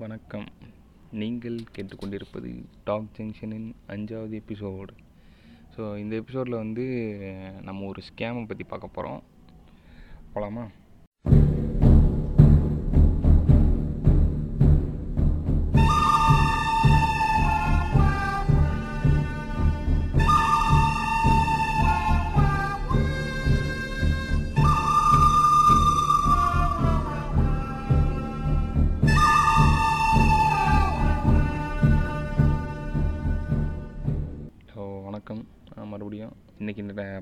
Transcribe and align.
வணக்கம். 0.00 0.46
நீங்கள் 1.12 1.56
கேட்டுக்கொண்டிருப்பது 1.76 2.50
டாக் 2.84 3.08
ஜங்ஷனின் 3.16 3.66
அஞ்சாவது 3.88 4.34
எபிசோடு. 4.40 4.92
ஸோ 5.76 5.98
இந்த 5.98 6.16
எபிசோடில் 6.16 6.54
வந்து 6.54 6.84
நம்ம 7.62 7.86
ஒரு 7.86 8.02
ஸ்கேமை 8.08 8.46
பற்றி 8.46 8.64
பார்க்க 8.64 8.88
போகிறோம் 8.88 9.22
போகலாமா 10.32 10.64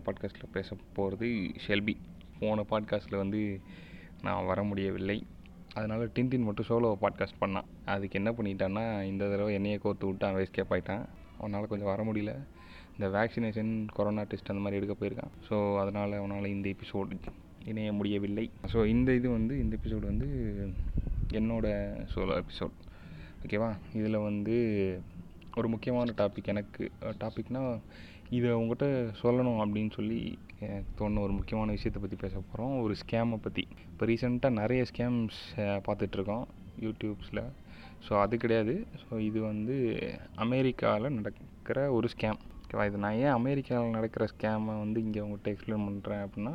பாட்காஸ்ட்டில் 0.09 0.55
பேச 0.59 0.77
போகிறது 0.99 1.29
ஷெல்பி. 1.67 1.97
போன 2.41 2.65
பாட்காஸ்ட்டில் 2.71 3.23
வந்து 3.23 3.41
நான் 4.23 4.49
வர 4.51 4.61
முடியவில்லை. 4.63 5.17
அதனால் 5.75 6.13
டின்டின் 6.17 6.47
மட்டும் 6.49 6.69
சோலோ 6.69 6.91
பாட்காஸ்ட் 7.03 7.41
பண்ணான். 7.41 7.67
அதுக்கு 7.95 8.19
என்ன 8.21 8.31
பண்ணிட்டான்னா 8.39 8.85
இந்த 9.03 9.25
தடவை 9.29 9.51
என்னையே 9.55 9.79
கோர்த்து 9.85 10.07
விட்டு 10.07 10.27
அவன் 10.27 10.45
எஸ்கேப் 10.45 10.73
ஆகிட்டான் 10.75 11.05
அவனால் 11.39 11.71
கொஞ்சம் 11.73 11.91
வர 11.93 12.03
முடியல. 12.03 12.33
இந்த 12.95 13.09
வேக்சினேஷன் 13.17 13.73
கொரோனா 13.97 14.23
டெஸ்ட் 14.23 14.51
அந்த 14.53 14.63
மாதிரி 14.63 14.79
எடுக்க 14.81 14.95
போயிருக்கான். 15.01 15.35
ஸோ 15.49 15.57
அதனால் 15.79 16.13
அவனால் 16.13 16.53
இந்த 16.55 16.69
எபிசோடு 16.69 17.19
இணைய 17.65 17.93
முடியவில்லை. 17.93 18.51
ஸோ 18.73 18.87
இந்த 18.87 19.15
இது 19.15 19.29
வந்து 19.31 19.55
இந்த 19.59 19.77
எபிசோடு 19.77 20.05
வந்து 20.13 20.29
என்னோட 21.41 21.67
சோலோ 22.15 22.37
எபிசோட் 22.43 22.77
ஓகேவா 23.45 23.71
இதில் 23.95 24.25
வந்து 24.29 24.57
ஒரு 25.57 25.69
முக்கியமான 25.69 26.13
டாபிக் 26.19 26.53
எனக்கு 26.53 26.91
டாபிக்னால் 27.23 27.73
இதை 28.37 28.51
உங்கள்கிட்ட 28.51 28.87
சொல்லணும் 29.23 29.61
அப்படின்னு 29.65 29.91
சொல்லி 29.91 30.19
தோணுன 30.99 31.23
ஒரு 31.27 31.33
முக்கியமான 31.33 31.75
விஷயத்தை 31.77 32.01
பற்றி 32.03 32.17
பேச 32.23 32.35
போகிறோம் 32.39 32.75
ஒரு 32.83 32.95
ஸ்கேமை 33.03 33.37
பற்றி 33.37 33.63
இப்போ 33.91 34.07
ரீசெண்டாக 34.07 34.59
நிறைய 34.61 34.83
ஸ்கேம்ஸ் 34.91 35.39
பார்த்துட்ருக்கோம் 35.87 36.45
யூடியூப்ஸில் 36.87 37.43
ஸோ 38.07 38.13
அது 38.23 38.35
கிடையாது. 38.37 38.75
ஸோ 39.03 39.19
இது 39.19 39.39
வந்து 39.43 39.77
அமெரிக்காவில் 40.45 41.15
நடக்கிற 41.19 41.79
ஒரு 41.93 42.09
ஸ்கேம் 42.15 42.39
ஓகேவா 42.63 42.85
இது 42.89 42.99
நான் 43.05 43.21
ஏன் 43.25 43.37
அமெரிக்காவில் 43.39 43.97
நடக்கிற 43.99 44.25
ஸ்கேமை 44.33 44.75
வந்து 44.85 44.99
இங்கே 45.07 45.21
உங்கள்கிட்ட 45.21 45.55
எக்ஸ்பிளைன் 45.55 45.87
பண்ணுறேன் 45.89 46.23
அப்படின்னா 46.27 46.55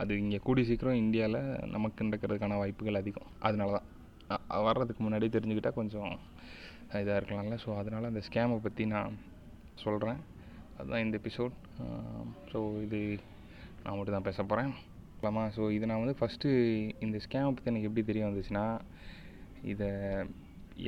அது 0.00 0.12
இங்கே 0.18 0.38
கூடி 0.46 0.62
சீக்கிரம் 0.70 1.00
இந்தியாவில் 1.04 1.40
நமக்கு 1.74 2.06
நடக்கிறதுக்கான 2.06 2.56
வாய்ப்புகள் 2.62 3.00
அதிகம். 3.00 3.28
அதனால 3.38 3.70
தான். 3.78 3.88
வர்றதுக்கு 4.66 5.02
முன்னாடி 5.04 5.26
தெரிஞ்சுக்கிட்டால் 5.36 5.78
கொஞ்சம் 5.80 6.12
இதாக 7.00 7.18
இருக்கலாம்ல. 7.20 7.56
ஸோ 7.64 7.70
அதனால் 7.80 8.10
அந்த 8.10 8.22
ஸ்கேமை 8.28 8.56
பற்றி 8.66 8.86
நான் 8.94 9.18
சொல்கிறேன் 9.84 10.20
அதுதான் 10.82 11.04
இந்த 11.06 11.16
எபிசோட் 11.22 11.56
ஸோ 12.52 12.60
இது 12.86 13.00
நான் 13.82 13.96
மட்டும் 13.96 14.16
தான் 14.16 14.28
பேச 14.28 14.38
போகிறேன் 14.42 14.70
ஆமாம் 15.28 15.50
ஸோ 15.56 15.64
இது 15.76 15.88
நான் 15.90 16.02
வந்து 16.04 16.16
ஃபஸ்ட்டு 16.20 16.48
இந்த 17.06 17.16
ஸ்கேமை 17.24 17.50
பற்றி 17.50 17.70
எனக்கு 17.72 17.88
எப்படி 17.88 18.04
தெரிய 18.08 18.22
வந்துச்சுன்னா 18.28 18.64
இதை 19.72 19.90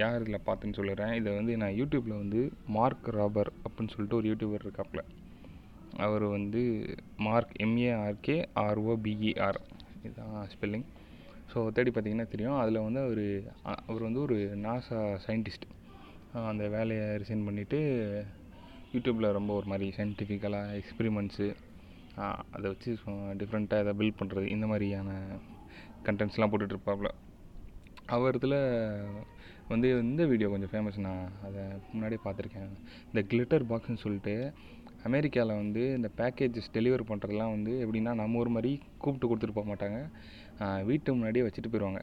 யார் 0.01 0.23
இதில் 0.23 0.45
பார்த்துன்னு 0.47 0.78
சொல்லுறேன். 0.78 1.12
இதை 1.19 1.31
வந்து 1.39 1.53
நான் 1.62 1.77
யூடியூப்பில் 1.81 2.20
வந்து 2.23 2.41
மார்க் 2.77 3.09
ராபர் 3.17 3.51
அப்படின்னு 3.64 3.92
சொல்லிட்டு 3.95 4.19
ஒரு 4.20 4.27
யூடியூபர் 4.31 4.64
இருக்காப்புல. 4.67 5.03
அவர் 6.06 6.25
வந்து 6.36 6.62
மார்க் 7.27 7.53
எம்ஏஆர்கே 7.64 8.36
ஆர்ஓபிஇஆர் 8.64 9.61
இதுதான் 10.06 10.39
ஸ்பெல்லிங் 10.55 10.86
ஸோ 11.53 11.58
தேடி 11.77 11.91
பார்த்தீங்கன்னா 11.91 12.29
தெரியும். 12.34 12.58
அதில் 12.62 12.84
வந்து 12.86 13.01
அவர் 13.06 13.25
அவர் 13.91 14.06
வந்து 14.08 14.20
ஒரு 14.27 14.39
நாசா 14.67 15.01
சயின்டிஸ்ட் 15.27 15.67
அந்த 16.51 16.64
வேலையை 16.77 17.05
ரிசைன் 17.23 17.47
பண்ணிவிட்டு 17.48 17.81
யூடியூப்பில் 18.95 19.34
ரொம்ப 19.37 19.50
ஒரு 19.59 19.67
மாதிரி 19.70 19.87
சயின்டிஃபிக்கலாக 19.97 20.75
எக்ஸ்பிரிமெண்ட்ஸு 20.81 21.47
அதை 22.55 22.64
வச்சு 22.73 22.91
டிஃப்ரெண்ட்டாக 23.41 23.83
எதாவது 23.85 23.98
பில்ட் 24.01 24.18
பண்ணுறது 24.20 24.46
இந்த 24.57 24.67
மாதிரியான 24.73 25.17
கண்டென்ட்ஸ்லாம் 26.08 26.51
போட்டுட்ருப்பாப்புல 26.52 27.11
அவர் 28.14 28.36
இதில் 28.39 28.58
வந்து 29.73 29.89
இந்த 30.05 30.23
வீடியோ 30.30 30.48
கொஞ்சம் 30.52 30.73
ஃபேமஸ் 30.73 30.98
நான் 31.07 31.24
அதை 31.46 31.63
முன்னாடியே 31.92 32.20
பார்த்துருக்கேன். 32.24 32.70
இந்த 33.11 33.20
கிளிட்டர் 33.30 33.64
பாக்ஸ்னு 33.70 34.02
சொல்லிட்டு 34.05 34.35
அமெரிக்காவில் 35.08 35.61
வந்து 35.63 35.83
இந்த 35.98 36.08
பேக்கேஜஸ் 36.18 36.74
டெலிவர் 36.77 37.08
பண்ணுறதுலாம் 37.11 37.55
வந்து 37.57 37.73
எப்படின்னா 37.85 38.13
நம்ம 38.23 38.39
ஒரு 38.42 38.51
மாதிரி 38.57 38.73
கூப்பிட்டு 39.02 39.30
கொடுத்துட்டு 39.30 39.57
போக 39.58 39.67
மாட்டாங்க. 39.70 39.98
வீட்டு 40.91 41.17
முன்னாடியே 41.17 41.47
வச்சுட்டு 41.47 41.73
போயிடுவாங்க 41.73 42.01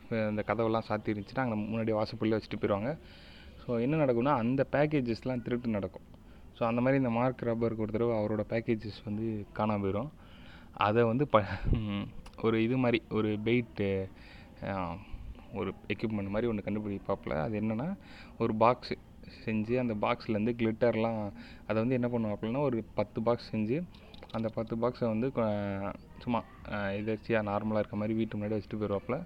இப்போ 0.00 0.16
இந்த 0.32 0.42
கதவெல்லாம் 0.48 0.88
சாத்தி 0.88 1.12
இருந்துச்சுன்னா 1.12 1.44
அங்கே 1.44 1.56
முன்னாடி 1.70 1.92
வாசப்படியில் 1.98 2.38
வச்சுட்டு 2.38 2.60
போயிடுவாங்க 2.62 2.90
ஸோ 3.66 3.72
என்ன 3.84 3.94
நடக்கும்னா 4.02 4.34
அந்த 4.42 4.62
பேக்கேஜஸ்லாம் 4.74 5.42
திருட்டு 5.46 5.76
நடக்கும். 5.76 6.06
ஸோ 6.56 6.62
அந்த 6.68 6.80
மாதிரி 6.82 7.00
இந்த 7.02 7.10
மார்க் 7.16 7.46
ரப்பருக்கு 7.48 7.84
ஒரு 7.86 7.94
தடவை 7.94 8.14
அவரோட 8.18 8.42
பேக்கேஜஸ் 8.52 9.00
வந்து 9.08 9.24
காணாம 9.58 9.82
போயிடும் 9.84 10.10
அதை 10.86 11.02
வந்து 11.10 11.24
ப 11.34 11.38
ஒரு 12.46 12.56
இது 12.66 12.76
மாதிரி 12.84 12.98
ஒரு 13.18 13.30
பெயிட்டு 13.46 13.88
ஒரு 15.60 15.70
எக்யூப்மெண்ட் 15.94 16.32
மாதிரி 16.34 16.48
ஒன்று 16.50 16.66
கண்டுபிடிப்பாப்புல. 16.66 17.34
அது 17.44 17.54
என்னென்னா 17.60 17.88
ஒரு 18.42 18.52
பாக்ஸு 18.62 18.96
செஞ்சு 19.44 19.74
அந்த 19.82 19.94
பாக்ஸ்லேருந்து 20.04 20.54
கிளிட்டர்லாம் 20.60 21.20
அதை 21.66 21.76
வந்து 21.82 21.98
என்ன 21.98 22.08
பண்ணுவாப்புலன்னா 22.14 22.62
ஒரு 22.68 22.78
பத்து 22.98 23.18
பாக்ஸ் 23.28 23.50
செஞ்சு 23.54 23.78
அந்த 24.36 24.48
பத்து 24.48 24.76
பாக்ஸை 24.76 25.06
வந்து 25.06 25.28
கொ- 25.28 25.92
சும்மா 26.18 26.40
எதாச்சியாக 26.98 27.48
நார்மலாக 27.48 27.78
இருக்க 27.78 27.96
மாதிரி 27.96 28.14
வீட்டு 28.14 28.38
முன்னாடி 28.38 28.56
வச்சுட்டு 28.56 28.80
போயிடுவாப்புல 28.80 29.16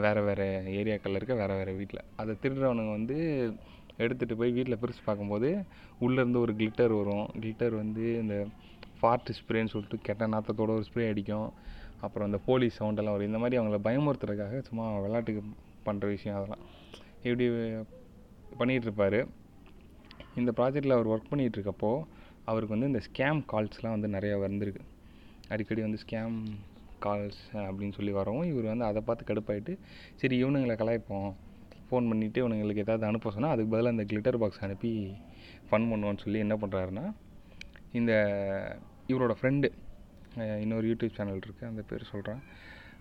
வேறு 0.00 0.22
வேறு 0.22 0.46
ஏரியாக்களில் 0.72 1.14
இருக்க 1.14 1.34
வேறு 1.34 1.54
வேறு 1.54 1.72
வீட்டில் 1.72 2.04
அதை 2.16 2.36
திருடுறவனுங்க 2.42 2.90
வந்து 2.90 3.16
எடுத்துகிட்டு 3.98 4.36
போய் 4.36 4.52
வீட்டில் 4.52 4.78
பிரித்து 4.78 5.02
பார்க்கும்போது 5.04 5.48
உள்ளேருந்து 6.00 6.38
ஒரு 6.38 6.52
கிளிட்டர் 6.52 6.92
வரும். 6.96 7.26
கிளிட்டர் 7.34 7.74
வந்து 7.74 8.18
இந்த 8.20 8.36
ஃபார்ட் 8.98 9.32
ஸ்ப்ரேன்னு 9.38 9.68
சொல்லிட்டு 9.68 9.98
கெட்ட 10.02 10.26
நாத்தத்தோட 10.26 10.70
ஒரு 10.70 10.84
ஸ்ப்ரே 10.88 11.08
அடிக்கும். 11.08 11.48
அப்புறம் 12.00 12.26
அந்த 12.26 12.38
போலீஸ் 12.46 12.82
சவுண்டெல்லாம் 12.82 13.14
வரும். 13.14 13.26
இந்த 13.26 13.38
மாதிரி 13.38 13.58
அவங்கள 13.58 13.78
பயமுறுத்துறதுக்காக 13.84 14.58
சும்மா 14.60 14.98
விளையாட்டுக்கு 14.98 15.42
பண்ணுற 15.86 16.06
விஷயம் 16.06 16.38
அதெல்லாம். 16.38 16.64
இப்படி 17.22 17.46
பண்ணிகிட்ருப்பார் 18.58 19.18
இந்த 20.34 20.50
ப்ராஜெக்டில் 20.56 20.92
அவர் 20.92 21.08
ஒர்க் 21.08 21.30
பண்ணிகிட்டு 21.30 21.58
இருக்கப்போ 21.58 21.92
அவருக்கு 22.50 22.74
வந்து 22.74 22.90
இந்த 22.92 23.02
ஸ்கேம் 23.08 23.40
கால்ஸ்லாம் 23.52 23.96
வந்து 23.96 24.08
நிறையா 24.16 24.36
வந்திருக்கு. 24.46 24.82
அடிக்கடி 25.52 25.80
வந்து 25.86 26.00
ஸ்கேம் 26.04 26.36
கால்ஸ் 27.04 27.42
அப்படின்னு 27.66 27.96
சொல்லி 27.98 28.12
வரவும் 28.18 28.48
இவர் 28.50 28.70
வந்து 28.72 28.86
அதை 28.90 29.00
பார்த்து 29.06 29.28
கடுப்பாயிட்டு 29.30 29.72
சரி 30.20 30.36
இவனுங்களை 30.44 30.74
கலாய்ப்போம். 30.82 31.30
ஃபோன் 31.88 32.08
பண்ணிவிட்டு 32.10 32.40
இவனுங்களுக்கு 32.42 32.84
ஏதாவது 32.84 33.04
அனுப்ப 33.08 33.30
சொன்னால் 33.34 33.54
அதுக்கு 33.54 33.72
பதிலாக 33.72 33.94
இந்த 33.96 34.04
கிளிட்டர் 34.10 34.38
பாக்ஸ் 34.42 34.62
அனுப்பி 34.66 34.92
ஃபன் 35.68 35.88
பண்ணுவோன்னு 35.90 36.22
சொல்லி 36.24 36.38
என்ன 36.44 36.54
பண்ணுறாருன்னா 36.62 37.06
இந்த 38.00 38.12
இவரோட 39.12 39.34
ஃப்ரெண்டு 39.38 39.68
இன்னொரு 40.64 40.86
யூடியூப் 40.90 41.16
சேனல் 41.16 41.42
இருக்குது 41.44 41.70
அந்த 41.70 41.82
பேர் 41.88 42.10
சொல்கிறேன் 42.12 42.40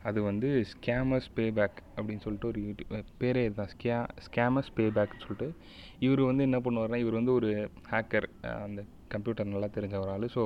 அது 0.09 0.19
வந்து 0.27 0.49
ஸ்கேமர்ஸ் 0.71 1.29
பேபேக் 1.37 1.77
அப்படின்னு 1.95 2.23
சொல்லிட்டு 2.25 2.49
ஒரு 2.51 2.59
யூடியூப் 2.67 3.11
பேரே 3.21 3.41
இதுதான். 3.47 3.71
ஸ்கே 3.73 3.91
ஸ்கேமர்ஸ் 4.27 4.71
பேபேக்னு 4.77 5.23
சொல்லிட்டு 5.25 5.47
இவர் 6.05 6.21
வந்து 6.29 6.45
என்ன 6.49 6.59
பண்ணுவார்னா 6.65 6.99
இவர் 7.03 7.19
வந்து 7.19 7.33
ஒரு 7.39 7.51
ஹேக்கர் 7.91 8.27
அந்த 8.65 8.83
கம்ப்யூட்டர் 9.15 9.51
நல்லா 9.53 9.69
தெரிஞ்ச 9.77 9.95
ஒரு 10.03 10.11
ஆள். 10.15 10.27
ஸோ 10.35 10.43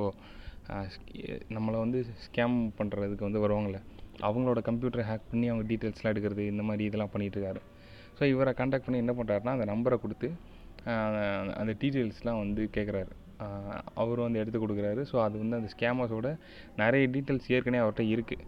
நம்மளை 1.56 1.78
வந்து 1.84 1.98
ஸ்கேம் 2.26 2.56
பண்ணுறதுக்கு 2.78 3.28
வந்து 3.28 3.42
வருவாங்கள்ல 3.44 3.80
அவங்களோட 4.28 4.60
கம்ப்யூட்டரை 4.68 5.04
ஹேக் 5.10 5.30
பண்ணி 5.32 5.46
அவங்க 5.52 5.64
டீட்டெயில்ஸ்லாம் 5.70 6.12
எடுக்கிறது 6.14 6.44
இந்த 6.52 6.62
மாதிரி 6.68 6.84
இதெல்லாம் 6.88 7.12
பண்ணிகிட்ருக்காரு 7.14 7.60
ஸோ 8.18 8.22
இவரை 8.32 8.52
காண்டாக்ட் 8.60 8.86
பண்ணி 8.86 9.00
என்ன 9.04 9.14
பண்ணுறாருனா 9.18 9.54
அந்த 9.56 9.66
நம்பரை 9.72 9.98
கொடுத்து 10.04 10.28
அந்த 11.60 11.72
டீட்டெயில்ஸ்லாம் 11.82 12.42
வந்து 12.42 12.62
கேட்குறாரு 12.76 13.12
அவர் 14.02 14.24
வந்து 14.26 14.40
எடுத்து 14.42 14.58
கொடுக்குறாரு. 14.62 15.02
ஸோ 15.10 15.16
அது 15.24 15.36
வந்து 15.42 15.58
அந்த 15.58 15.68
ஸ்கேமர்ஸோட 15.74 16.28
நிறைய 16.82 17.04
டீட்டெயில்ஸ் 17.14 17.50
ஏற்கனவே 17.56 17.82
அவர்கிட்ட 17.84 18.04
இருக்குது 18.14 18.44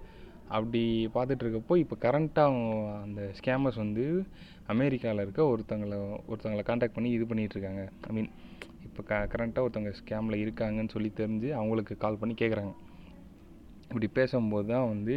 அப்படி 0.57 0.83
பார்த்துட்ருக்கப்போ 1.17 1.75
இப்போ 1.85 1.97
கரண்ட்டாக 2.05 2.61
அந்த 3.07 3.23
ஸ்கேமர்ஸ் 3.39 3.81
வந்து 3.85 4.05
அமெரிக்காவில் 4.75 5.25
இருக்க 5.25 5.43
ஒருத்தங்களை 5.53 5.99
ஒருத்தங்களை 6.31 6.63
காண்டாக்ட் 6.71 6.97
பண்ணி 6.97 7.11
இது 7.17 7.27
பண்ணிகிட்ருக்காங்க 7.31 7.83
ஐ 8.09 8.15
மீன் 8.19 8.31
இப்போ 8.99 9.09
க 9.11 9.17
கரண்ட்டாக 9.33 9.65
ஒருத்தவங்க 9.65 9.91
ஸ்கேமில் 9.99 10.37
இருக்காங்கன்னு 10.45 10.93
சொல்லி 10.95 11.11
தெரிஞ்சு 11.19 11.49
அவங்களுக்கு 11.59 11.95
கால் 11.97 12.19
பண்ணி 12.21 12.35
கேட்குறாங்க 12.41 12.73
இப்படி 13.91 14.07
பேசும்போது 14.17 14.67
தான் 14.73 14.89
வந்து 14.89 15.17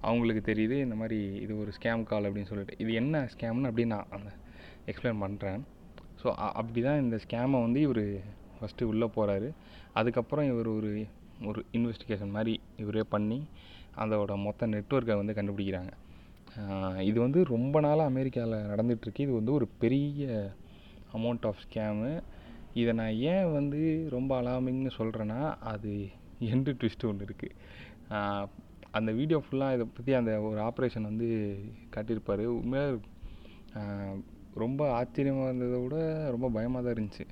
அவங்களுக்கு 0.00 0.42
தெரியுது 0.50 0.76
இந்த 0.84 0.94
மாதிரி 0.94 1.18
இது 1.34 1.52
ஒரு 1.58 1.72
ஸ்கேம் 1.76 2.02
கால் 2.02 2.26
அப்படின்னு 2.28 2.50
சொல்லிட்டு. 2.52 2.78
இது 2.78 2.92
என்ன 2.92 3.20
ஸ்கேம்னு 3.32 3.68
அப்படி 3.70 3.84
நான் 3.86 4.10
அந்த 4.10 4.30
எக்ஸ்பிளைன் 4.90 5.20
பண்ணுறேன் 5.24 5.60
ஸோ 6.22 6.26
அப்படி 6.60 6.82
தான் 6.88 7.02
இந்த 7.04 7.16
ஸ்கேமை 7.24 7.60
வந்து 7.66 7.80
இவர் 7.80 8.04
ஃபஸ்ட்டு 8.58 8.88
உள்ளே 8.92 9.08
போகிறாரு 9.16 9.50
அதுக்கப்புறம் 9.92 10.48
இவர் 10.52 10.70
ஒரு 10.76 10.92
ஒரு 11.50 11.62
இன்வெஸ்டிகேஷன் 11.72 12.34
மாதிரி 12.38 12.54
இவரே 12.76 13.04
பண்ணி 13.14 13.40
அதோட 14.04 14.36
மொத்த 14.46 14.66
நெட்வொர்க்கை 14.66 15.16
வந்து 15.22 15.36
கண்டுபிடிக்கிறாங்க. 15.40 15.92
இது 17.10 17.18
வந்து 17.20 17.42
ரொம்ப 17.54 17.80
நாளாக 17.80 18.12
அமெரிக்காவில் 18.12 18.70
நடந்துகிட்ருக்கு 18.72 19.26
இது 19.26 19.32
வந்து 19.32 19.52
ஒரு 19.52 19.68
பெரிய 19.84 20.54
அமௌண்ட் 21.18 21.46
ஆஃப் 21.50 21.62
ஸ்கேமு 21.66 22.12
இதை 22.80 22.92
நான் 23.00 23.18
ஏன் 23.32 23.48
வந்து 23.58 23.80
ரொம்ப 24.16 24.30
அலாமிங்னு 24.42 24.92
சொல்கிறேன்னா 25.00 25.40
அது 25.72 25.90
எண்டு 26.52 26.70
ட்விஸ்ட்டு 26.78 27.08
ஒன்று 27.10 27.26
இருக்குது 27.28 27.56
அந்த 28.98 29.10
வீடியோ 29.18 29.38
ஃபுல்லாக 29.44 29.76
இதை 29.76 29.84
பற்றி 29.96 30.12
அந்த 30.20 30.32
ஒரு 30.48 30.60
ஆப்ரேஷன் 30.68 31.08
வந்து 31.10 31.28
காட்டியிருப்பார். 31.94 32.42
உண்மையாக 32.60 33.00
ரொம்ப 34.62 34.80
ஆச்சரியமாக 34.98 35.48
இருந்ததை 35.50 35.78
விட 35.84 35.96
ரொம்ப 36.34 36.46
பயமாக 36.56 36.82
தான் 36.84 36.94
இருந்துச்சு. 36.96 37.24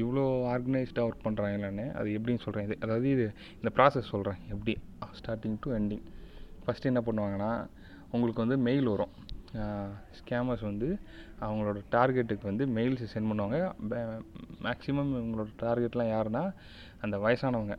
இவ்வளோ 0.00 0.24
ஆர்கனைஸ்டாக 0.54 1.06
ஒர்க் 1.08 1.26
பண்ணுறாங்களான்னு 1.26 1.86
அது 2.00 2.08
எப்படின்னு 2.16 2.44
சொல்கிறேன் 2.46 2.66
இது 2.68 2.76
அதாவது 2.84 3.06
இது 3.16 3.26
இந்த 3.60 3.70
ப்ராசஸ் 3.78 4.12
சொல்கிறேன் 4.14 4.40
எப்படி? 4.54 4.74
ஸ்டார்டிங் 5.20 5.56
டு 5.64 5.70
எண்டிங் 5.78 6.04
ஃபஸ்ட்டு 6.64 6.90
என்ன 6.92 7.02
பண்ணுவாங்கன்னா 7.06 7.52
உங்களுக்கு 8.14 8.44
வந்து 8.44 8.58
மெயில் 8.68 8.92
வரும். 8.94 9.14
ஸ்கேமர்ஸ் 10.18 10.64
வந்து 10.70 10.88
அவங்களோட 11.44 11.78
டார்கெட்டுக்கு 11.94 12.44
வந்து 12.50 12.64
மெயில்ஸ் 12.76 13.12
சென்ட் 13.12 13.30
பண்ணுவாங்க. 13.30 13.58
மேக்ஸிமம் 14.66 15.12
இவங்களோட 15.20 15.48
டார்கெட்லாம் 15.64 16.12
யாருன்னா 16.14 16.42
அந்த 17.04 17.16
வயசானவங்க. 17.24 17.76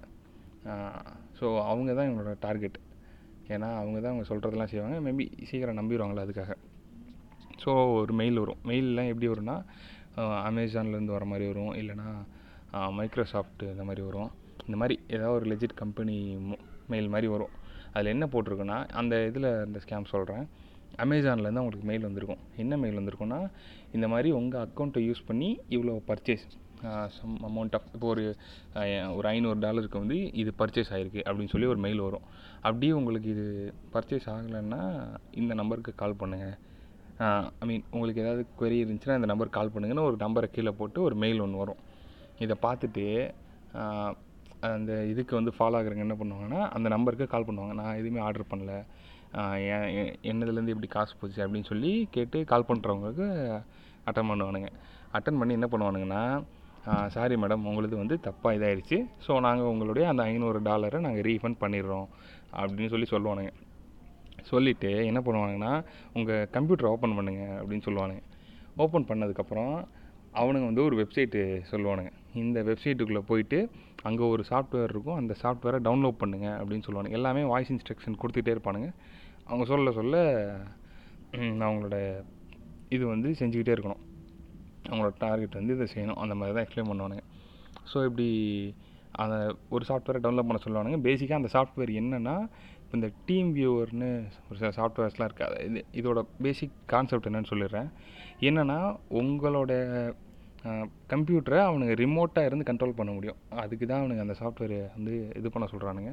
ஸோ 1.40 1.46
அவங்க 1.70 1.92
தான் 1.98 2.08
இவங்களோட 2.10 2.34
டார்கெட் 2.46 2.78
ஏன்னா 3.54 3.70
அவங்க 3.82 3.98
தான் 4.02 4.12
அவங்க 4.14 4.26
சொல்கிறதெல்லாம் 4.32 4.72
செய்வாங்க. 4.74 4.98
மேபி 5.08 5.26
சீக்கிரம் 5.50 5.80
நம்பிடுவாங்களே 5.80 6.26
அதுக்காக. 6.26 6.54
ஸோ 7.64 7.72
ஒரு 8.02 8.14
மெயில் 8.22 8.42
வரும். 8.44 8.62
மெயிலெலாம் 8.70 9.10
எப்படி 9.14 9.30
வரும்னா 9.32 9.58
அமேசான்லேருந்து 10.50 11.16
வர 11.18 11.26
மாதிரி 11.32 11.46
வரும். 11.52 11.74
இல்லைனா 11.82 12.08
மைக்ரோசாஃப்ட் 13.00 13.64
இந்த 13.74 13.84
மாதிரி 13.90 14.04
வரும். 14.10 14.32
இந்த 14.68 14.78
மாதிரி 14.82 14.96
ஏதாவது 15.16 15.36
ஒரு 15.40 15.48
லெஜிட் 15.52 15.76
கம்பெனி 15.82 16.18
மெயில் 16.94 17.10
மாதிரி 17.14 17.28
வரும். 17.36 17.54
அதில் 17.94 18.14
என்ன 18.16 18.26
போட்டிருக்குன்னா 18.34 18.78
அந்த 19.02 19.16
இதில் 19.30 19.50
இந்த 19.68 19.80
ஸ்கேம் 19.86 20.12
சொல்கிறேன் 20.14 20.46
அமேசான்லேருந்து 21.04 21.64
உங்களுக்கு 21.64 21.88
மெயில் 21.90 22.08
வந்திருக்கும். 22.08 22.42
என்ன 22.64 22.78
மெயில் 22.82 23.00
வந்திருக்கும்னா 23.00 23.40
இந்த 23.96 24.08
மாதிரி 24.14 24.30
உங்கள் 24.40 24.64
அக்கௌண்ட்டை 24.66 25.04
யூஸ் 25.08 25.28
பண்ணி 25.30 25.50
இவ்வளோ 25.76 25.94
பர்ச்சேஸ் 26.10 26.46
சம் 27.16 27.36
அமௌண்ட் 27.48 27.76
ஆஃப் 27.78 27.90
இப்போ 27.96 28.08
ஒரு 28.14 28.24
ஒரு 29.18 29.28
ஐநூறு 29.34 29.60
டாலருக்கு 29.66 30.02
வந்து 30.04 30.18
இது 30.42 30.52
பர்ச்சேஸ் 30.62 30.92
ஆகிருக்கு 30.96 31.22
அப்படின்னு 31.28 31.54
சொல்லி 31.54 31.68
ஒரு 31.74 31.82
மெயில் 31.86 32.02
வரும். 32.08 32.26
அப்படியே 32.68 32.94
உங்களுக்கு 33.00 33.30
இது 33.36 33.46
பர்ச்சேஸ் 33.96 34.28
ஆகலைன்னா 34.34 34.82
இந்த 35.42 35.54
நம்பருக்கு 35.62 35.94
கால் 36.02 36.20
பண்ணுங்கள் 36.22 36.58
ஐ 37.62 37.66
மீன் 37.70 37.86
உங்களுக்கு 37.96 38.24
ஏதாவது 38.24 38.44
கொரி 38.60 38.78
இருந்துச்சுன்னா 38.84 39.18
இந்த 39.20 39.30
நம்பருக்கு 39.32 39.60
கால் 39.60 39.74
பண்ணுங்கன்னு 39.74 40.08
ஒரு 40.10 40.18
நம்பரை 40.26 40.48
கீழே 40.56 40.74
போட்டு 40.80 41.00
ஒரு 41.08 41.16
மெயில் 41.24 41.44
ஒன்று 41.46 41.62
வரும். 41.64 41.82
இதை 42.46 42.56
பார்த்துட்டு 42.66 43.06
அந்த 44.70 44.92
இதுக்கு 45.12 45.34
வந்து 45.40 45.52
ஃபாலோ 45.58 45.78
ஆகுறவங்க 45.78 46.06
என்ன 46.08 46.16
பண்ணுவாங்கன்னா 46.22 46.62
அந்த 46.78 46.88
நம்பருக்கு 46.96 47.28
கால் 47.34 47.48
பண்ணுவாங்க. 47.48 47.76
நான் 47.82 48.00
எதுவுமே 48.02 48.20
ஆர்டர் 48.28 48.52
பண்ணல. 48.52 48.74
என்னதுலேருந்து 50.32 50.74
எப்படி 50.76 50.90
காசு 50.96 51.14
போச்சு 51.20 51.40
அப்படின்னு 51.46 51.70
சொல்லி 51.72 51.92
கேட்டு 52.16 52.38
கால் 52.52 52.68
பண்ணுறவங்களுக்கு 52.70 53.28
அட்டன் 54.10 54.30
பண்ணுவானுங்க. 54.32 54.70
அட்டன் 55.18 55.40
பண்ணி 55.40 55.54
என்ன 55.60 55.68
பண்ணுவானுங்கன்னா 55.74 56.24
சாரி 57.16 57.36
மேடம் 57.42 57.66
உங்களுது 57.70 57.96
வந்து 58.02 58.16
தப்பாக 58.28 58.58
இதாகிடுச்சு 58.58 58.98
ஸோ 59.26 59.32
நாங்கள் 59.46 59.70
உங்களுடைய 59.72 60.06
அந்த 60.12 60.22
ஐநூறு 60.32 60.60
டாலரை 60.68 61.00
நாங்கள் 61.06 61.26
ரீஃபண்ட் 61.28 61.60
பண்ணிடுறோம் 61.64 62.08
அப்படின்னு 62.62 62.92
சொல்லி 62.94 63.08
சொல்லுவானுங்க. 63.14 63.52
சொல்லிவிட்டு 64.50 64.92
என்ன 65.10 65.20
பண்ணுவானுங்கன்னா 65.26 65.74
உங்கள் 66.20 66.48
கம்ப்யூட்டரை 66.56 66.92
ஓப்பன் 66.96 67.18
பண்ணுங்கள் 67.18 67.56
அப்படின்னு 67.60 67.86
சொல்லுவானுங்க. 67.88 68.24
ஓப்பன் 68.84 69.08
பண்ணதுக்கப்புறம் 69.10 69.76
அவனுங்க 70.42 70.66
வந்து 70.72 70.84
ஒரு 70.88 70.96
வெப்சைட்டு 71.02 71.42
சொல்லுவானுங்க. 71.72 72.12
இந்த 72.42 72.60
வெப்சைட்டுக்குள்ளே 72.68 73.24
போயிட்டு 73.32 73.60
அங்கே 74.10 74.24
ஒரு 74.34 74.44
சாஃப்ட்வேர் 74.50 74.92
இருக்கும். 74.94 75.18
அந்த 75.22 75.34
சாஃப்ட்வேரை 75.42 75.80
டவுன்லோட் 75.88 76.22
பண்ணுங்க 76.22 76.48
அப்படின்னு 76.60 76.86
சொல்லுவானுங்க. 76.88 77.18
எல்லாமே 77.20 77.42
வாய்ஸ் 77.54 77.72
இன்ஸ்ட்ரக்ஷன் 77.76 78.20
கொடுத்துட்டே 78.22 78.54
இருப்பானுங்க. 78.56 78.90
அவங்க 79.50 79.66
சொல்ல 79.72 79.92
சொல்ல 80.00 80.16
அவங்களோட 81.66 81.98
இது 82.96 83.04
வந்து 83.14 83.30
செஞ்சுக்கிட்டே 83.42 83.74
இருக்கணும். 83.76 84.02
அவங்களோட 84.90 85.14
டார்கெட் 85.26 85.60
வந்து 85.60 85.76
இதை 85.78 85.88
செய்யணும். 85.94 86.20
அந்த 86.24 86.34
மாதிரி 86.40 86.56
தான் 86.56 86.66
எக்ஸ்பிளைன் 86.66 86.90
பண்ணுவானுங்க. 86.92 87.24
ஸோ 87.92 87.98
இப்படி 88.10 88.28
அந்த 89.22 89.36
ஒரு 89.76 89.84
சாஃப்ட்வேரை 89.90 90.20
டவுன்லோட் 90.26 90.50
பண்ண 90.50 90.60
சொல்லுவானுங்க. 90.66 90.98
பேசிக்காக 91.08 91.40
அந்த 91.42 91.52
சாஃப்ட்வேர் 91.56 91.92
என்னென்னா 92.02 92.36
இப்போ 92.84 92.96
இந்த 93.00 93.10
டீம் 93.28 93.50
வியூவர்னு 93.58 94.10
ஒரு 94.48 94.58
சில 94.62 94.70
சாஃப்ட்வேர்ஸ்லாம் 94.78 95.30
இருக்குது 95.30 95.66
இது 95.68 95.82
இதோட 96.00 96.22
பேசிக் 96.46 96.76
கான்செப்ட் 96.94 97.28
என்னன்னு 97.30 97.52
சொல்லிடுறேன். 97.52 97.90
என்னென்னா 98.50 98.80
உங்களோட 99.22 99.72
கம்ப்யூட்டரை 101.14 101.60
அவனுங்க 101.68 101.94
ரிமோட்டாக 102.04 102.50
இருந்து 102.50 102.68
கண்ட்ரோல் 102.70 102.98
பண்ண 102.98 103.12
முடியும். 103.18 103.40
அதுக்கு 103.64 103.86
தான் 103.92 104.02
அவனுங்க 104.02 104.24
அந்த 104.26 104.36
சாஃப்ட்வேரை 104.42 104.80
வந்து 104.98 105.14
இது 105.40 105.50
பண்ண 105.56 105.68
சொல்கிறானுங்க 105.74 106.12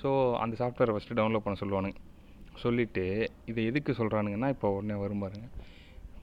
ஸோ 0.00 0.08
அந்த 0.44 0.54
சாஃப்ட்வேரை 0.60 0.92
ஃபஸ்ட்டு 0.96 1.18
டவுன்லோட் 1.20 1.46
பண்ண 1.46 1.58
சொல்லுவானுங்க. 1.62 1.96
சொல்லிவிட்டு 2.54 3.30
இதை 3.46 3.64
எதுக்கு 3.64 3.92
சொல்கிறானுங்கன்னா 3.92 4.48
இப்போ 4.48 4.68
உடனே 4.70 5.00
வரும் 5.00 5.18
பாருங்க. 5.18 5.46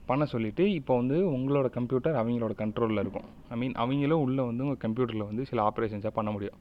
பண்ண 0.06 0.24
சொல்லிவிட்டு 0.24 0.72
இப்போ 0.72 0.96
வந்து 0.96 1.16
உங்களோட 1.36 1.68
கம்ப்யூட்டர் 1.70 2.14
அவங்களோட 2.14 2.54
கண்ட்ரோலில் 2.62 2.98
இருக்கும். 2.98 3.24
ஐ 3.48 3.56
மீன் 3.56 3.74
அவங்களும் 3.74 4.20
உள்ளே 4.20 4.42
வந்து 4.42 4.64
உங்கள் 4.66 4.82
கம்ப்யூட்டரில் 4.84 5.28
வந்து 5.30 5.44
சில 5.46 5.70
ஆப்ரேஷன்ஸாக 5.70 6.08
பண்ண 6.08 6.30
முடியும். 6.30 6.58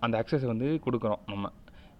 அந்த 0.00 0.14
அக்சஸ் 0.22 0.46
வந்து 0.46 0.80
கொடுக்குறோம் 0.86 1.22
நம்ம. 1.26 1.52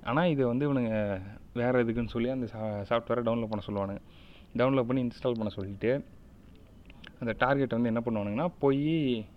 ஆனால் 0.03 0.29
இதை 0.29 0.45
வந்து 0.45 0.67
இவனுங்க 0.69 1.21
வேறு 1.53 1.85
எதுக்குன்னு 1.85 2.15
சொல்லி 2.17 2.29
அந்த 2.29 2.47
சா 2.47 2.61
சாஃப்ட்வேரை 2.91 3.23
டவுன்லோட் 3.29 3.53
பண்ண 3.53 3.65
சொல்லுவானுங்க. 3.69 4.01
டவுன்லோட் 4.57 4.89
பண்ணி 4.91 5.03
இன்ஸ்டால் 5.07 5.39
பண்ண 5.41 5.49
சொல்லிவிட்டு 5.49 6.05
அந்த 7.21 7.35
டார்கெட் 7.39 7.77
வந்து 7.77 7.91
என்ன 7.93 8.03
பண்ணுவானுங்கன்னா 8.05 8.51
போய் 8.59 8.85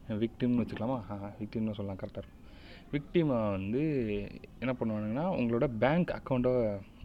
விக்டிம்னு 0.10 0.64
வச்சுக்கலாமா? 0.64 1.00
விக்டிம்னு 1.40 1.78
சொல்லலாம் 1.80 2.00
கரெக்டாக 2.02 2.24
இருக்கும். 2.24 2.40
விக்டிமை 2.94 3.38
வந்து 3.56 3.82
என்ன 4.60 4.72
பண்ணுவானுங்கன்னா 4.80 5.26
உங்களோட 5.40 5.66
பேங்க் 5.84 6.12
அக்கௌண்ட்டோ 6.18 6.52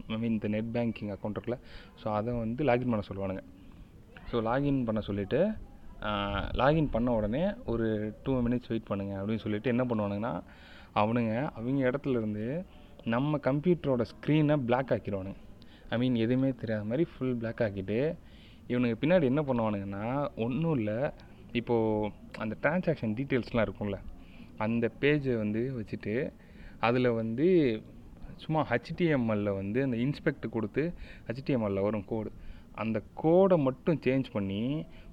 ஐ 0.07 0.17
மீன் 0.17 0.35
இந்த 0.35 0.47
நெட் 0.47 0.71
பேங்கிங் 0.75 1.11
அக்கௌண்ட் 1.15 1.37
இருக்குல்ல 1.37 1.57
ஸோ 2.01 2.07
அதை 2.13 2.33
வந்து 2.33 2.63
லாகின் 2.63 2.93
பண்ண 2.93 3.03
சொல்லுவானுங்க. 3.09 3.43
ஸோ 4.31 4.37
லாகின் 4.47 4.83
பண்ண 4.83 5.01
சொல்லிவிட்டு 5.01 5.39
லாகின் 6.53 6.91
பண்ண 6.91 7.11
உடனே 7.11 7.43
ஒரு 7.65 7.87
டூ 8.23 8.33
மினிட்ஸ் 8.41 8.67
வெயிட் 8.67 8.89
பண்ணுங்கள் 8.89 9.19
அப்படின்னு 9.19 9.43
சொல்லிவிட்டு 9.45 9.73
என்ன 9.73 9.83
பண்ணுவானுங்கன்னா 9.83 10.33
அவனுங்க 10.95 11.33
அவங்க 11.57 11.89
இடத்துல 11.89 12.19
இருந்து 12.21 12.45
நம்ம 13.05 13.39
கம்ப்யூட்டரோட 13.47 14.03
ஸ்க்ரீனை 14.11 14.55
பிளாக் 14.67 14.93
ஆக்கிடுவானுங்க 14.95 15.39
ஐ 15.89 15.97
மீன் 15.97 16.15
எதுவுமே 16.15 16.49
தெரியாத 16.61 16.83
மாதிரி 16.83 17.05
ஃபுல் 17.11 17.35
பிளாக் 17.35 17.61
ஆக்கிட்டு 17.65 17.99
இவனுங்க 18.67 18.95
பின்னாடி 19.01 19.23
என்ன 19.23 19.41
பண்ணுவானுங்கன்னா 19.41 20.05
ஒன்றும் 20.35 20.77
இல்லை 20.77 20.97
இப்போது 21.51 22.09
அந்த 22.37 22.55
டிரான்சாக்ஷன் 22.63 23.15
டீட்டெயில்ஸ்லாம் 23.19 23.65
இருக்கும்ல 23.67 23.99
அந்த 24.65 24.85
பேஜை 25.01 25.33
வந்து 25.37 25.61
வச்சுட்டு 25.79 26.13
அதில் 26.79 27.09
வந்து 27.11 27.47
சும்மா 28.43 28.61
ஹச்டிஎம்எல்ல 28.71 29.49
வந்து 29.61 29.79
அந்த 29.83 29.97
இன்ஸ்பெக்ட் 30.05 30.45
கொடுத்து 30.49 30.83
ஹச்டிஎம்எல்ல 31.29 31.81
வரும் 31.81 32.05
கோடு 32.11 32.29
அந்த 32.75 32.97
கோடை 33.13 33.57
மட்டும் 33.67 34.01
சேஞ்ச் 34.05 34.27
பண்ணி 34.31 34.61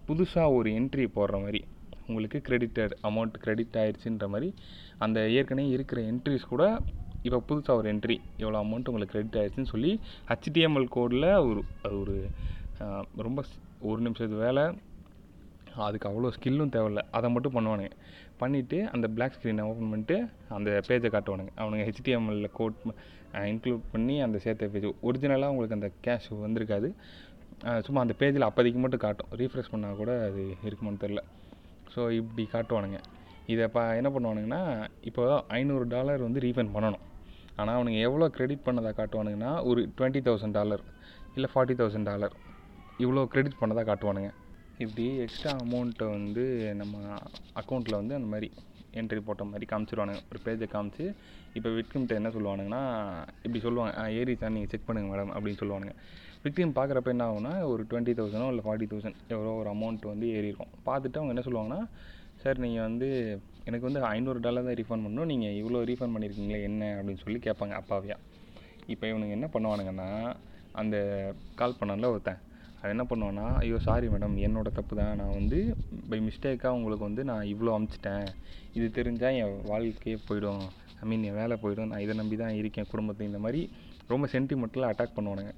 புதுசாக 0.08 0.54
ஒரு 0.56 0.68
என்ட்ரி 0.70 1.06
போடுற 1.16 1.36
மாதிரி 1.44 1.60
உங்களுக்கு 2.08 2.38
கிரெடிட்டட் 2.48 2.92
அமௌண்ட் 3.08 3.36
கிரெடிட் 3.44 3.78
ஆயிடுச்சுன்ற 3.82 4.26
மாதிரி 4.28 4.48
அந்த 5.04 5.20
ஏற்கனவே 5.38 5.68
இருக்கிற 5.68 6.00
என்ட்ரிஸ் 6.10 6.50
கூட 6.52 6.64
இப்போ 7.24 7.38
புதுசாக 7.48 7.80
ஒரு 7.80 7.88
என்ட்ரி 7.92 8.16
எவ்வளோ 8.42 8.58
அமௌண்ட் 8.64 8.88
உங்களுக்கு 8.88 9.14
கிரெடிட் 9.14 9.38
ஆயிடுச்சுன்னு 9.40 9.72
சொல்லி 9.74 9.92
ஹச்டிஎம்எல் 10.30 10.88
கோடில் 10.96 11.28
ஒரு 11.48 11.62
அது 11.84 11.96
ஒரு 12.00 12.14
ரொம்ப 13.28 13.40
ஒரு 13.90 14.00
நிமிஷத்து 14.02 14.44
வேலை 14.46 14.64
அதுக்கு 15.86 16.08
அவ்வளோ 16.10 16.28
ஸ்கில்லும் 16.36 16.72
தேவையில்ல. 16.74 17.00
அதை 17.16 17.28
மட்டும் 17.30 17.54
பண்ணுவானுங்க. 17.56 17.90
பண்ணிவிட்டு 18.42 18.78
அந்த 18.94 19.06
பிளாக் 19.16 19.36
ஸ்க்ரீனை 19.36 19.64
ஓப்பன் 19.70 19.90
பண்ணிட்டு 19.92 20.16
அந்த 20.56 20.70
பேஜை 20.88 21.10
காட்டுவானுங்க. 21.14 21.52
அவனுங்க 21.62 21.84
ஹெச்டிஎம்எல்ல 21.88 22.48
கோட் 22.58 22.78
இன்க்ளூட் 23.52 23.86
பண்ணி 23.94 24.16
அந்த 24.26 24.38
சேர்த்த 24.44 24.68
பேஜ் 24.74 24.86
ஒரிஜினலாக 25.08 25.52
உங்களுக்கு 25.54 25.78
அந்த 25.78 25.88
கேஷ் 26.06 26.28
வந்திருக்காது. 26.46 26.90
சும்மா 27.86 28.00
அந்த 28.04 28.14
பேஜில் 28.20 28.48
அப்போதைக்கு 28.48 28.80
மட்டும் 28.84 29.02
காட்டும். 29.04 29.30
ரீஃப்ரெஷ் 29.40 29.72
பண்ணால் 29.74 29.98
கூட 30.00 30.12
அது 30.28 30.42
இருக்குமான்னு 30.68 31.02
தெரில 31.04 31.22
ஸோ 31.94 32.00
இப்படி 32.20 32.44
காட்டுவானுங்க. 32.54 32.98
இதை 33.52 33.62
இப்போ 33.68 33.82
என்ன 33.98 34.08
பண்ணுவானுங்கன்னா 34.14 34.62
இப்போ 35.08 35.24
ஐநூறு 35.58 35.84
டாலர் 35.94 36.24
வந்து 36.26 36.40
ரீஃபண்ட் 36.46 36.74
பண்ணணும். 36.76 37.04
ஆனால் 37.60 37.76
அவனுங்க 37.78 37.98
எவ்வளோ 38.06 38.26
க்ரெடிட் 38.36 38.66
பண்ணதாக 38.66 38.94
காட்டுவானுங்கன்னா 39.00 39.52
ஒரு 39.70 39.82
டுவெண்ட்டி 39.98 40.22
தௌசண்ட் 40.26 40.56
டாலர் 40.58 40.82
இல்லை 41.36 41.48
ஃபார்ட்டி 41.52 41.76
தௌசண்ட் 41.80 42.08
டாலர் 42.10 42.34
இவ்வளோ 43.04 43.22
க்ரெடிட் 43.34 43.60
பண்ணதாக 43.60 43.86
காட்டுவானுங்க. 43.90 44.30
இப்படி 44.82 45.04
எக்ஸ்ட்ரா 45.24 45.50
அமௌண்ட்டை 45.64 46.06
வந்து 46.14 46.42
நம்ம 46.80 46.96
அக்கௌண்ட்டில் 47.60 47.98
வந்து 47.98 48.14
அந்த 48.16 48.28
மாதிரி 48.32 48.48
என்ட்ரி 49.00 49.20
போட்ட 49.26 49.44
மாதிரி 49.50 49.66
காமிச்சிருவானுங்க. 49.70 50.20
ஒரு 50.30 50.40
பேஜை 50.46 50.66
காமிச்சு 50.74 51.04
இப்போ 51.58 51.68
விக்டிம்கிட்ட 51.76 52.14
என்ன 52.20 52.30
சொல்லுவானுங்கன்னா 52.36 52.82
இப்படி 53.44 53.60
சொல்லுவாங்க 53.66 54.02
ஏறிச்சான் 54.18 54.54
நீங்கள் 54.56 54.72
செக் 54.72 54.86
பண்ணுங்கள் 54.88 55.12
மேடம் 55.12 55.32
அப்படின்னு 55.36 55.60
சொல்லுவானுங்க. 55.62 55.94
விக்டிம் 56.44 56.74
பார்க்குறப்ப 56.78 57.14
என்ன 57.14 57.24
ஆகும்னா 57.28 57.52
ஒரு 57.72 57.82
டுவெண்ட்டி 57.90 58.14
தௌசண்டோ 58.18 58.48
இல்லை 58.52 58.64
ஃபார்ட்டி 58.66 58.88
தௌசண்ட் 58.92 59.18
எவ்வளோ 59.34 59.54
ஒரு 59.60 59.70
அமௌண்ட் 59.74 60.04
வந்து 60.12 60.26
ஏறி 60.36 60.50
இருக்கும் 60.50 60.72
பார்த்துட்டு 60.88 61.20
அவங்க 61.20 61.34
என்ன 61.34 61.44
சொல்லுவாங்கன்னா 61.48 61.80
சார் 62.42 62.58
நீங்கள் 62.64 62.86
வந்து 62.88 63.08
எனக்கு 63.68 63.86
வந்து 63.88 64.02
ஐநூறு 64.14 64.40
டாலர் 64.46 64.68
தான் 64.68 64.78
ரீஃபண்ட் 64.80 65.04
பண்ணணும். 65.06 65.30
நீங்கள் 65.32 65.56
இவ்வளோ 65.60 65.80
ரீஃபண்ட் 65.90 66.14
பண்ணியிருக்கீங்களே 66.16 66.60
என்ன? 66.70 66.90
அப்படின்னு 66.98 67.22
சொல்லி 67.24 67.38
கேட்பாங்க 67.46 67.76
அப்பாவியா. 67.80 68.18
இப்போ 68.94 69.04
இவனுங்க 69.12 69.36
என்ன 69.38 69.48
பண்ணுவானுங்கன்னா 69.54 70.10
அந்த 70.80 70.96
கால் 71.60 71.78
பண்ணல 71.80 72.08
ஒருத்தன் 72.14 72.42
அது 72.86 72.94
என்ன 72.94 73.06
பண்ணுவேன்னா 73.10 73.56
ஐயோ 73.56 73.78
சாரி 73.78 74.08
மேடம் 74.08 74.34
என்னோட 74.38 74.72
தப்பு 74.72 74.96
தான். 74.96 75.16
நான் 75.16 75.32
வந்து 75.32 75.58
பை 76.08 76.18
மிஸ்டேக்காக 76.20 76.68
உங்களுக்கு 76.68 77.04
வந்து 77.04 77.24
நான் 77.24 77.46
இவ்வளோ 77.46 77.72
அமுச்சிட்டேன். 77.76 78.26
இது 78.72 79.02
தெரிஞ்சால் 79.02 79.36
என் 79.36 79.62
வாழ்க்கையே 79.64 80.18
போயிடும். 80.28 80.62
ஐ 81.00 81.08
மீன் 81.08 81.22
என் 81.22 81.34
வேலை 81.34 81.58
போயிடும். 81.62 81.86
நான் 81.86 81.98
இதை 81.98 82.16
நம்பி 82.16 82.36
தான் 82.36 82.54
இருக்கேன் 82.54 82.86
குடும்பத்தை 82.90 83.26
இந்த 83.26 83.38
மாதிரி 83.38 83.60
ரொம்ப 84.08 84.28
சென்டிமெண்டலாக 84.32 84.92
அட்டாக் 84.92 85.16
பண்ணுவானுங்க. 85.16 85.52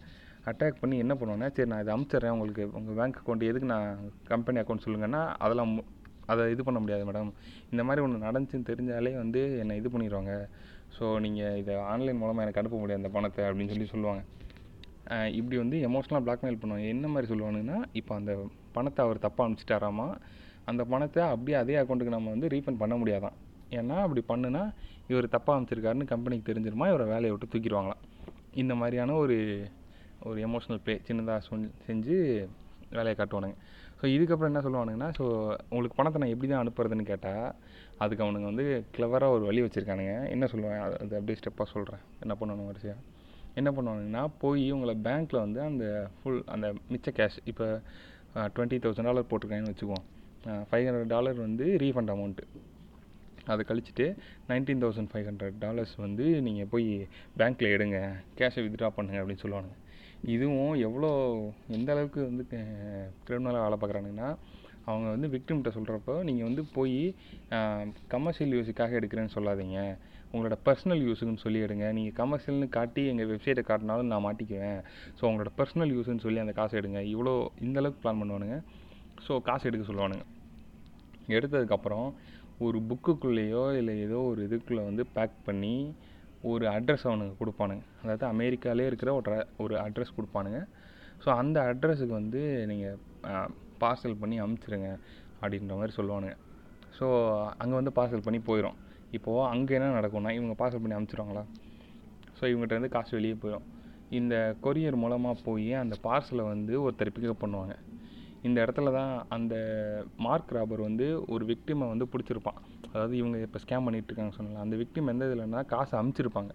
அட்டாக் 0.46 0.80
பண்ணி 0.80 0.98
என்ன 0.98 1.14
பண்ணுவேன்னா 1.14 1.52
சரி 1.52 1.68
நான் 1.68 1.80
இதை 1.80 1.94
அமுச்சிட்றேன். 1.96 2.30
உங்களுக்கு 2.30 2.70
உங்கள் 2.72 2.94
பேங்க் 2.94 3.18
அக்கௌண்ட் 3.18 3.42
எதுக்கு 3.42 3.66
நான் 3.66 3.88
கம்பெனி 4.24 4.60
அக்கௌண்ட் 4.60 4.86
சொல்லுங்கன்னா 4.86 5.34
அதெல்லாம் 5.38 5.78
மு- 5.78 5.86
அதை 6.26 6.50
இது 6.50 6.64
பண்ண 6.64 6.80
முடியாது 6.80 7.04
மேடம் 7.04 7.32
இந்த 7.70 7.84
மாதிரி 7.84 8.06
ஒன்று 8.06 8.26
நடந்துச்சுன்னு 8.26 8.70
தெரிஞ்சாலே 8.70 9.16
வந்து 9.16 9.58
என்னை 9.58 9.76
இது 9.76 9.88
பண்ணிடுவாங்க 9.88 10.32
ஸோ 10.98 11.20
நீங்கள் 11.20 11.56
இதை 11.56 11.74
ஆன்லைன் 11.74 12.16
மூலமாக 12.16 12.42
எனக்கு 12.42 12.60
அனுப்ப 12.60 12.78
முடியாது 12.78 13.02
அந்த 13.02 13.08
பணத்தை 13.08 13.44
அப்படின்னு 13.44 13.68
சொல்லி 13.68 13.86
சொல்லுவாங்க. 13.86 14.22
இப்படி 15.38 15.56
வந்து 15.62 15.76
எமோஷ்னலாக 15.88 16.22
பிளாக்மெயில் 16.26 16.60
பண்ணுவாங்க. 16.62 16.86
என்ன 16.94 17.06
மாதிரி 17.12 17.28
சொல்லுவானுங்கன்னா 17.32 17.78
இப்போ 18.00 18.12
அந்த 18.20 18.32
பணத்தை 18.76 19.00
அவர் 19.06 19.24
தப்பாக 19.26 19.44
அனுப்பிச்சிட்டாராமா 19.46 20.06
அந்த 20.70 20.82
பணத்தை 20.92 21.22
அப்படியே 21.32 21.56
அதே 21.62 21.76
அக்கௌண்ட்டுக்கு 21.82 22.16
நம்ம 22.16 22.30
வந்து 22.34 22.48
ரீஃபண்ட் 22.54 22.80
பண்ண 22.82 22.94
முடியாதான். 23.02 23.36
ஏன்னா 23.78 23.96
அப்படி 24.04 24.22
பண்ணுனா 24.30 24.62
இவர் 25.12 25.34
தப்பாக 25.34 25.54
அனுப்பிச்சிருக்காருன்னு 25.56 26.12
கம்பெனிக்கு 26.12 26.48
தெரிஞ்சிருமா 26.50 26.86
இவரை 26.92 27.06
வேலையை 27.14 27.32
விட்டு 27.34 27.52
தூக்கிடுவாங்களாம். 27.54 28.02
இந்த 28.62 28.74
மாதிரியான 28.80 29.16
ஒரு 29.24 29.36
ஒரு 30.28 30.38
எமோஷ்னல் 30.46 30.80
ப்ளே 30.84 30.94
சின்னதாக 31.08 31.40
சொல் 31.48 31.66
செஞ்சு 31.88 32.16
வேலையை 32.96 33.14
காட்டுவானுங்க. 33.18 33.56
ஸோ 33.98 34.04
இதுக்கப்புறம் 34.16 34.50
என்ன 34.52 34.62
சொல்லுவானுங்கன்னா 34.64 35.10
ஸோ 35.18 35.24
உங்களுக்கு 35.72 35.98
பணத்தை 35.98 36.18
நான் 36.22 36.32
எப்படி 36.34 36.48
தான் 36.50 36.62
அனுப்புறதுன்னு 36.64 37.10
கேட்டால் 37.12 37.46
அதுக்கு 38.04 38.24
அவனுங்க 38.24 38.48
வந்து 38.52 38.66
கிளவராக 38.96 39.36
ஒரு 39.36 39.44
வழி 39.48 39.62
வச்சுருக்கானுங்க. 39.64 40.14
என்ன 40.34 40.44
சொல்லுவேன் 40.52 40.82
அது 40.86 40.96
அது 41.04 41.16
அப்படியே 41.18 41.38
ஸ்டெப்பாக 41.40 41.68
சொல்கிறேன் 41.74 42.02
என்ன 42.24 42.34
பண்ணணும் 42.40 42.68
வரிசையாக 42.70 43.00
என்ன 43.60 43.70
பண்ணுவானுங்கன்னா 43.76 44.22
போய் 44.42 44.64
உங்களை 44.76 44.94
பேங்க்கில் 45.06 45.44
வந்து 45.44 45.60
அந்த 45.70 45.84
ஃபுல் 46.18 46.40
அந்த 46.54 46.66
மிச்ச 46.92 47.12
கேஷ் 47.18 47.38
இப்போ 47.52 47.66
டுவெண்ட்டி 48.56 48.78
தௌசண்ட் 48.84 49.08
டாலர் 49.10 49.28
போட்டிருக்காங்கன்னு 49.30 49.72
வச்சுக்குவோம் 49.74 50.06
ஃபைவ் 50.70 50.86
ஹண்ட்ரட் 50.88 51.12
டாலர் 51.14 51.38
வந்து 51.46 51.64
ரீஃபண்ட் 51.84 52.12
அமௌண்ட்டு 52.14 52.44
அதை 53.52 53.62
கழிச்சிட்டு 53.68 54.06
nineteen 54.48 54.82
thousand 54.84 55.10
five 55.12 55.28
hundred 55.28 55.58
dollars 55.64 55.94
வந்து 56.04 56.24
நீங்கள் 56.46 56.68
போய் 56.72 56.88
பேங்க்கில் 57.40 57.74
எடுங்க 57.76 57.98
கேஷை 58.38 58.62
வித்ட்ரா 58.64 58.90
பண்ணுங்க 58.96 59.20
அப்படின்னு 59.20 59.44
சொல்லுவானுங்க. 59.44 59.76
இதுவும் 60.34 60.74
எவ்வளோ 60.86 61.10
எந்த 61.76 61.88
அளவுக்கு 61.94 62.20
வந்து 62.30 62.44
கிரிமினலாக 63.26 63.64
வேலை 63.66 63.76
பார்க்குறானுங்கன்னா 63.80 64.28
அவங்க 64.90 65.06
வந்து 65.14 65.28
விக்டிம்கிட்ட 65.34 65.70
சொல்கிறப்போ 65.78 66.14
நீங்கள் 66.28 66.48
வந்து 66.48 66.62
போய் 66.76 67.00
கமர்ஷியல் 68.14 68.54
யூஸுக்காக 68.56 68.98
எடுக்கிறேன்னு 69.00 69.34
சொல்லாதீங்க. 69.36 69.80
உங்களோட 70.32 70.56
பர்சனல் 70.66 71.02
யூஸுக்குன்னு 71.06 71.44
சொல்லி 71.44 71.60
எடுங்க. 71.66 71.86
நீங்கள் 71.98 72.16
கமர்ஷியல்னு 72.20 72.68
காட்டி 72.76 73.02
எங்கள் 73.12 73.28
வெப்சைட்டை 73.30 73.62
காட்டினாலும் 73.68 74.10
நான் 74.12 74.24
மாட்டிக்குவேன். 74.26 74.80
ஸோ 75.18 75.22
உங்களோட 75.28 75.50
பர்சனல் 75.60 75.92
யூஸுன்னு 75.96 76.24
சொல்லி 76.26 76.40
அந்த 76.44 76.54
காசு 76.58 76.74
எடுங்க. 76.80 77.00
இவ்வளோ 77.12 77.32
இந்தளவுக்கு 77.66 78.02
பிளான் 78.02 78.20
பண்ணுவானுங்க. 78.22 78.58
ஸோ 79.26 79.34
காசு 79.48 79.66
எடுக்க 79.70 79.84
சொல்லுவானுங்க. 79.90 80.24
எடுத்ததுக்கப்புறம் 81.36 82.08
ஒரு 82.66 82.78
புக்குக்குள்ளேயோ 82.90 83.62
இல்லை 83.80 83.94
ஏதோ 84.06 84.18
ஒரு 84.30 84.40
இதுக்குள்ளே 84.48 84.82
வந்து 84.90 85.02
பேக் 85.16 85.36
பண்ணி 85.48 85.74
ஒரு 86.50 86.64
அட்ரஸ் 86.74 87.06
அவனுங்க 87.08 87.34
கொடுப்பானுங்க. 87.40 87.84
அதாவது 88.02 88.24
அமெரிக்காலே 88.34 88.84
இருக்கிற 88.90 89.12
ஒரு 89.20 89.32
ஒரு 89.64 89.74
அட்ரஸ் 89.84 90.16
கொடுப்பானுங்க. 90.18 90.60
ஸோ 91.22 91.28
அந்த 91.42 91.58
அட்ரஸுக்கு 91.70 92.14
வந்து 92.20 92.42
நீங்கள் 92.70 92.98
பார்சல் 93.82 94.20
பண்ணி 94.20 94.36
அமுச்சிருங்க 94.44 94.90
அப்படின்ற 95.40 95.74
மாதிரி 95.80 95.96
சொல்லுவானுங்க. 95.98 96.36
ஸோ 96.98 97.06
அங்கே 97.62 97.74
வந்து 97.80 97.92
பார்சல் 97.98 98.24
பண்ணி 98.26 98.40
போயிடும் 98.50 98.78
இப்போது 99.16 99.48
அங்கே 99.52 99.76
என்ன 99.78 99.88
நடக்கும்னா 99.98 100.32
இவங்க 100.38 100.54
பார்சல் 100.60 100.82
பண்ணி 100.82 100.96
அனுப்பிச்சிருவாங்களா? 100.96 101.44
ஸோ 102.38 102.44
இவங்ககிட்ட 102.52 102.88
காசு 102.96 103.12
வெளியே 103.18 103.36
போயிடும். 103.42 103.66
இந்த 104.18 104.34
கொரியர் 104.64 105.02
மூலமாக 105.04 105.36
போய் 105.46 105.72
அந்த 105.82 105.94
பார்சலை 106.06 106.44
வந்து 106.52 106.74
ஒருத்தர் 106.84 107.14
பிக்கப் 107.16 107.42
பண்ணுவாங்க. 107.44 107.74
இந்த 108.46 108.58
இடத்துல 108.64 108.92
தான் 108.98 109.12
அந்த 109.36 109.54
மார்க் 110.26 110.52
ராபர் 110.56 110.82
வந்து 110.88 111.06
ஒரு 111.34 111.44
விக்டிமை 111.50 111.86
வந்து 111.92 112.06
பிடிச்சிருப்பான். 112.12 112.60
அதாவது 112.92 113.14
இவங்க 113.20 113.38
இப்போ 113.46 113.60
ஸ்கேம் 113.64 113.86
பண்ணிகிட்ருக்காங்க 113.86 114.34
சொன்னால 114.36 114.62
அந்த 114.66 114.76
விக்டிம் 114.82 115.10
எந்த 115.12 115.24
இதுலன்னா 115.30 115.62
காசு 115.74 115.94
அமுச்சிருப்பாங்க 116.00 116.52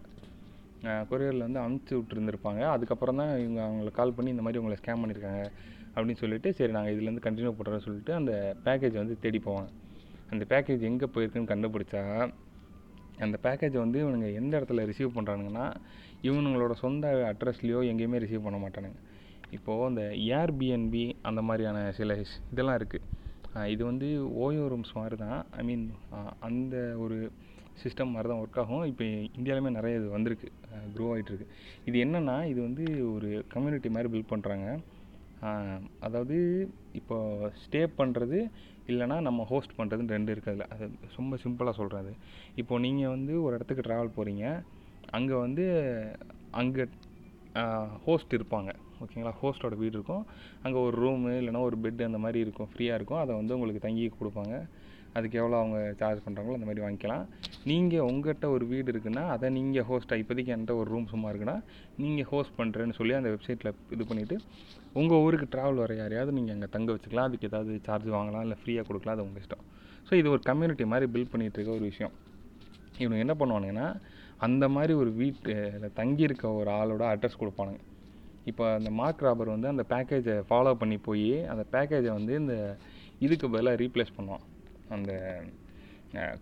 கொரியரில் 1.10 1.46
வந்து 1.48 1.62
அமுச்சு 1.66 1.94
விட்டுருந்துருப்பாங்க. 1.98 2.62
அதுக்கப்புறம் 2.76 3.20
தான் 3.22 3.32
இவங்க 3.44 3.60
அவங்கள 3.68 3.92
கால் 4.00 4.16
பண்ணி 4.16 4.30
இந்த 4.34 4.44
மாதிரி 4.46 4.60
உங்களை 4.62 4.78
ஸ்கேம் 4.80 5.02
பண்ணியிருக்காங்க 5.02 5.44
அப்படின்னு 5.94 6.22
சொல்லிட்டு 6.24 6.50
சரி 6.58 6.74
நாங்கள் 6.76 6.94
இதுலேருந்து 6.96 7.26
கண்டினியூ 7.26 7.52
பண்ணுறோம்னு 7.58 7.86
சொல்லிட்டு 7.88 8.14
அந்த 8.20 8.34
பேக்கேஜ் 8.66 9.02
வந்து 9.02 9.16
தேடி 9.26 9.40
போவாங்க. 9.48 9.70
அந்த 10.34 10.44
பேக்கேஜ் 10.52 10.84
எங்கே 10.92 11.08
போயிருக்குன்னு 11.16 11.52
கண்டுபிடிச்சா 11.54 12.04
அந்த 13.24 13.36
பேக்கேஜை 13.46 13.80
வந்து 13.86 13.98
இவனுங்க 14.04 14.30
எந்த 14.42 14.54
இடத்துல 14.60 14.86
ரிசீவ் 14.92 15.16
பண்ணுறானுங்கன்னா 15.18 15.66
இவனுங்களோட 16.28 16.74
சொந்த 16.84 17.08
அட்ரஸ்லேயோ 17.32 17.80
எங்கேயுமே 17.90 18.22
ரிசீவ் 18.24 18.46
பண்ண 18.46 18.58
மாட்டானுங்க. 18.64 19.00
இப்போது 19.58 19.88
அந்த 19.90 20.04
ஏர்பிஎன்பி 20.38 21.04
அந்த 21.30 21.42
மாதிரியான 21.48 21.80
சில 21.98 22.16
இதெல்லாம் 22.54 22.78
இருக்குது 22.80 23.22
இது 23.74 23.82
வந்து 23.90 24.08
ஓயோ 24.44 24.64
ரூம்ஸ் 24.74 24.96
மாதிரி 25.00 25.16
தான் 25.24 25.40
ஐ 25.60 25.64
மீன் 25.70 25.84
அந்த 26.48 26.76
ஒரு 27.04 27.18
சிஸ்டம் 27.82 28.14
மாதிரி 28.14 28.30
தான் 28.32 28.42
ஒர்க் 28.44 28.60
ஆகும். 28.62 28.84
இப்போ 28.92 29.04
இந்தியாவிலுமே 29.38 29.72
நிறைய 29.78 30.00
இது 30.00 30.08
வந்திருக்கு. 30.16 30.50
க்ரோ 30.96 31.08
ஆகிட்டுருக்கு 31.14 31.48
இது 31.90 31.98
என்னென்னா 32.06 32.38
இது 32.52 32.60
வந்து 32.68 32.86
ஒரு 33.16 33.30
கம்யூனிட்டி 33.54 33.90
மாதிரி 33.96 34.12
பில்ட் 34.14 34.32
பண்ணுறாங்க 34.34 34.68
அதாவது 36.08 36.38
இப்போ 37.00 37.16
ஸ்டே 37.64 37.82
பண்ணுறது 38.00 38.40
இல்லைனா 38.92 39.18
நம்ம 39.28 39.46
ஹோஸ்ட் 39.52 39.76
பண்ணுறதுன்னு 39.78 40.16
ரெண்டு 40.16 40.32
இருக்குது 40.36 40.54
அதில் 40.54 40.72
அது 40.76 40.86
ரொம்ப 41.18 41.38
சிம்பிளாக 41.44 41.76
சொல்கிறது 41.80 42.12
இப்போது 42.62 42.84
நீங்கள் 42.86 43.14
வந்து 43.16 43.34
ஒரு 43.46 43.54
இடத்துக்கு 43.58 43.86
ட்ராவல் 43.88 44.16
போகிறீங்க 44.18 44.46
அங்கே 45.18 45.36
வந்து 45.46 45.66
அங்கே 46.62 46.84
ஹோஸ்ட் 48.06 48.36
இருப்பாங்க. 48.38 48.72
ஓகேங்களா 49.04 49.34
ஹோஸ்ட்டோட 49.42 49.76
வீடு 49.82 49.96
இருக்கும். 50.00 50.24
அங்கே 50.66 50.80
ஒரு 50.80 50.96
ரூமு 51.04 51.32
இல்லைனா 51.40 51.62
ஒரு 51.70 51.78
பெட்டு 51.84 52.04
அந்த 52.10 52.20
மாதிரி 52.26 52.40
இருக்கும். 52.40 52.70
ஃப்ரீயாக 52.72 53.00
இருக்கும். 53.00 53.22
அதை 53.24 53.32
வந்து 53.40 53.56
உங்களுக்கு 53.58 53.82
தங்கி 53.88 54.06
கொடுப்பாங்க. 54.20 54.56
அதுக்கு 55.18 55.40
எவ்வளோ 55.42 55.58
அவங்க 55.62 55.80
சார்ஜ் 56.00 56.22
பண்ணுறாங்களோ 56.26 56.56
அந்த 56.58 56.68
மாதிரி 56.70 56.84
வாங்கிக்கலாம். 56.86 57.26
நீங்கள் 57.72 58.06
உங்கள்கிட்ட 58.10 58.48
ஒரு 58.56 58.66
வீடு 58.72 58.88
இருக்குன்னா 58.94 59.24
அதை 59.36 59.48
நீங்கள் 59.58 59.86
ஹோஸ்ட்டாக 59.90 60.22
இப்போதைக்கு 60.24 60.54
என்கிட்ட 60.56 60.76
ஒரு 60.82 60.88
ரூம் 60.94 61.08
சும்மா 61.14 61.30
இருக்குன்னா 61.32 61.58
நீங்கள் 62.04 62.28
ஹோஸ்ட் 62.32 62.56
பண்ணுறேன்னு 62.60 62.96
சொல்லி 63.00 63.16
அந்த 63.20 63.32
வெப்சைட்டில் 63.36 63.72
இது 63.96 64.06
பண்ணிவிட்டு 64.12 64.38
உங்கள் 65.02 65.22
ஊருக்கு 65.26 65.48
ட்ராவல் 65.54 65.82
வர 65.84 65.94
யாரையாவது 66.02 66.34
நீங்கள் 66.40 66.56
அங்கே 66.56 66.70
தங்க 66.76 66.90
வச்சுக்கலாம். 66.96 67.28
அதுக்கு 67.30 67.50
ஏதாவது 67.52 67.74
சார்ஜ் 67.88 68.10
வாங்கலாம் 68.18 68.46
இல்லை 68.48 68.58
ஃப்ரீயாக 68.62 68.86
கொடுக்கலாம். 68.90 69.18
அது 69.18 69.26
உங்கள் 69.28 69.44
இஷ்டம். 69.44 69.64
ஸோ 70.08 70.14
இது 70.22 70.30
ஒரு 70.36 70.44
கம்யூனிட்டி 70.50 70.86
மாதிரி 70.94 71.08
பில்ட் 71.16 71.32
பண்ணிகிட்டு 71.34 71.60
இருக்க 71.60 71.72
ஒரு 71.80 71.86
விஷயம். 71.92 72.14
இவனுங்க 73.02 73.24
என்ன 73.26 73.36
பண்ணுவானுங்கன்னா 73.42 73.88
அந்த 74.48 74.66
மாதிரி 74.76 74.94
ஒரு 75.02 75.12
வீட்டில் 75.22 75.92
தங்கியிருக்க 76.00 76.46
ஒரு 76.60 76.70
ஆளோட 76.80 77.04
அட்ரஸ் 77.14 77.42
கொடுப்பானுங்க. 77.42 77.82
இப்போ 78.52 78.64
அந்த 78.78 78.90
மார்க் 79.00 79.24
ராபர் 79.26 79.54
வந்து 79.56 79.70
அந்த 79.74 79.84
பேக்கேஜை 79.92 80.36
ஃபாலோ 80.50 80.74
பண்ணி 80.82 80.98
போய் 81.08 81.30
அந்த 81.52 81.64
பேக்கேஜை 81.74 82.12
வந்து 82.18 82.34
இந்த 82.42 82.56
இதுக்கு 83.26 83.46
பதிலாக 83.54 83.80
ரீப்ளேஸ் 83.84 84.18
பண்ணுவான். 84.18 84.44
அந்த 84.96 85.12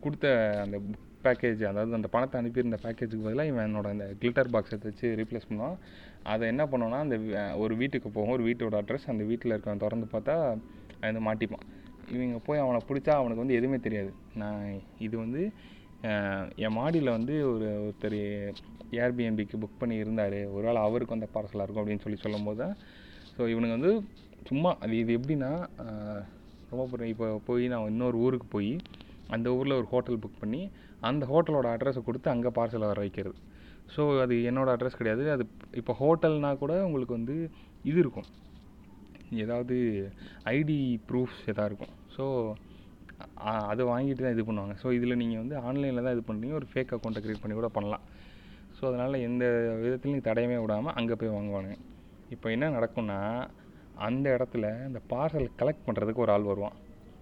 கொடுத்த 0.04 0.28
அந்த 0.64 0.78
பேக்கேஜ் 1.26 1.62
அதாவது 1.70 1.94
அந்த 1.98 2.08
பணத்தை 2.14 2.36
அனுப்பியிருந்த 2.42 2.78
பேக்கேஜுக்கு 2.84 3.26
பதிலாக 3.26 3.50
இவன் 3.52 3.66
என்னோட 3.68 3.88
அந்த 3.96 4.06
கிளிட்டர் 4.22 4.50
பாக்ஸை 4.54 4.78
வச்சு 4.86 5.08
ரீப்ளேஸ் 5.20 5.48
பண்ணுவான். 5.50 5.76
அதை 6.32 6.44
என்ன 6.54 6.64
பண்ணோன்னா 6.72 7.00
அந்த 7.06 7.18
ஒரு 7.64 7.74
வீட்டுக்கு 7.82 8.10
போகும் 8.16 8.36
ஒரு 8.38 8.46
வீட்டோட 8.48 8.76
அட்ரஸ் 8.82 9.12
அந்த 9.14 9.24
வீட்டில் 9.32 9.54
இருக்கவன் 9.54 9.84
திறந்து 9.84 10.08
பார்த்தா 10.14 10.36
வந்து 11.04 11.22
மாட்டிப்பான். 11.28 11.66
இவங்க 12.16 12.40
போய் 12.48 12.64
அவனை 12.64 12.80
பிடிச்சா 12.90 13.14
அவனுக்கு 13.20 13.44
வந்து 13.44 13.58
எதுவுமே 13.60 13.80
தெரியாது. 13.86 14.12
நான் 14.42 14.66
இது 15.06 15.16
வந்து 15.24 15.44
என் 16.66 16.78
மாடியில் 16.80 17.16
வந்து 17.18 17.36
ஒரு 17.54 17.68
ஒருத்தர் 17.86 18.20
ஏர்பிஎன்பிக்கு 19.04 19.62
புக் 19.64 19.82
பண்ணி 19.82 19.98
இருந்தார். 20.04 20.40
ஒரு 20.56 20.64
வேளை 20.68 20.82
அவருக்கு 20.88 21.16
வந்த 21.16 21.30
பார்சலாக 21.36 21.66
இருக்கும் 21.66 21.84
அப்படின்னு 21.84 22.06
சொல்லி 22.06 22.20
சொல்லும் 22.26 22.48
போது 22.50 22.60
தான் 22.64 22.76
ஸோ 23.36 23.42
இவனுங்க 23.54 23.76
வந்து 23.80 23.94
சும்மா 24.50 24.72
அது 24.84 24.94
இது 25.04 25.12
எப்படின்னா 25.20 25.52
ரொம்ப 26.72 26.84
புரியும் 26.92 27.14
இப்போ 27.14 27.28
போய் 27.50 27.64
நான் 27.74 27.90
இன்னொரு 27.94 28.18
ஊருக்கு 28.26 28.48
போய் 28.58 28.74
அந்த 29.36 29.48
ஊரில் 29.58 29.78
ஒரு 29.80 29.88
ஹோட்டல் 29.94 30.22
புக் 30.24 30.42
பண்ணி 30.44 30.62
அந்த 31.10 31.24
ஹோட்டலோட 31.32 31.68
அட்ரஸை 31.76 32.02
கொடுத்து 32.08 32.28
அங்கே 32.34 32.50
பார்சலை 32.58 32.88
வர 32.92 33.00
வைக்கிறது. 33.06 33.38
ஸோ 33.94 34.02
அது 34.24 34.34
என்னோடய 34.50 34.76
அட்ரஸ் 34.78 35.00
கிடையாது. 35.00 35.24
அது 35.36 35.44
இப்போ 35.80 35.94
ஹோட்டல்னால் 36.02 36.60
கூட 36.64 36.74
உங்களுக்கு 36.88 37.14
வந்து 37.20 37.36
இது 37.90 37.98
இருக்கும். 38.04 38.28
ஏதாவது 39.44 39.76
ஐடி 40.56 40.80
ப்ரூஃப்ஸ் 41.10 41.44
எதாவது 41.52 41.70
இருக்கும். 41.72 41.94
ஸோ 42.16 42.26
அதை 43.72 43.84
வாங்கிட்டு 43.92 44.24
தான் 44.26 44.36
இது 44.36 44.44
பண்ணுவாங்க. 44.50 44.74
ஸோ 44.82 44.88
இதில் 44.98 45.20
நீங்கள் 45.22 45.42
வந்து 45.44 45.56
ஆன்லைனில் 45.68 46.06
தான் 46.06 46.16
இது 46.18 46.24
பண்ணுறீங்க 46.30 46.56
ஒரு 46.60 46.68
ஃபேக் 46.72 46.94
அக்கௌண்ட்டை 46.96 47.22
க்ரியேட் 47.24 47.44
பண்ணி 47.44 47.56
கூட 47.60 47.70
பண்ணலாம். 47.78 48.06
ஸோ 48.78 48.84
அதனால் 48.90 49.24
எந்த 49.28 49.44
விதத்துலையும் 49.84 50.28
தடையமே 50.28 50.58
விடாமல் 50.64 50.96
அங்கே 51.00 51.18
போய் 51.22 51.36
வாங்குவாங்க. 51.38 51.74
இப்போ 52.36 52.48
என்ன 52.56 52.70
நடக்கும்னா 52.78 53.20
அந்த 54.08 54.26
இடத்துல 54.38 54.66
இந்த 54.88 55.00
பார்சல் 55.14 55.48
கலெக்ட் 55.60 55.86
பண்ணுறதுக்கு 55.88 56.24
ஒரு 56.26 56.34
ஆள் 56.36 56.50
வருவான். 56.52 56.78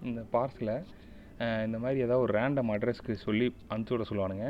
இந்த 0.09 0.21
பார்சலை 0.35 0.77
இந்த 1.65 1.77
மாதிரி 1.81 1.99
ஏதாவது 2.05 2.23
ஒரு 2.25 2.33
ரேண்டம் 2.37 2.71
அட்ரஸ்க்கு 2.73 3.13
சொல்லி 3.25 3.45
அனுப்பிச்சி 3.71 3.93
விட 3.95 4.05
சொல்லுவானுங்க. 4.09 4.47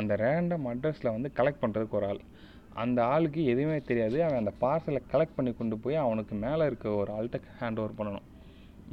அந்த 0.00 0.12
ரேண்டம் 0.24 0.66
அட்ரஸில் 0.72 1.14
வந்து 1.14 1.28
கலெக்ட் 1.38 1.62
பண்ணுறதுக்கு 1.62 1.98
ஒரு 2.00 2.06
ஆள். 2.10 2.20
அந்த 2.82 2.98
ஆளுக்கு 3.12 3.40
எதுவுமே 3.52 3.78
தெரியாது. 3.90 4.16
அவன் 4.26 4.40
அந்த 4.42 4.52
பார்சலை 4.64 5.00
கலெக்ட் 5.12 5.36
பண்ணி 5.38 5.52
கொண்டு 5.60 5.76
போய் 5.84 5.96
அவனுக்கு 6.04 6.34
மேலே 6.44 6.66
இருக்க 6.70 6.88
ஒரு 7.00 7.10
ஆள்கிட்ட 7.16 7.56
ஹேண்ட் 7.60 7.80
ஓவர் 7.82 7.96
பண்ணணும். 8.00 8.26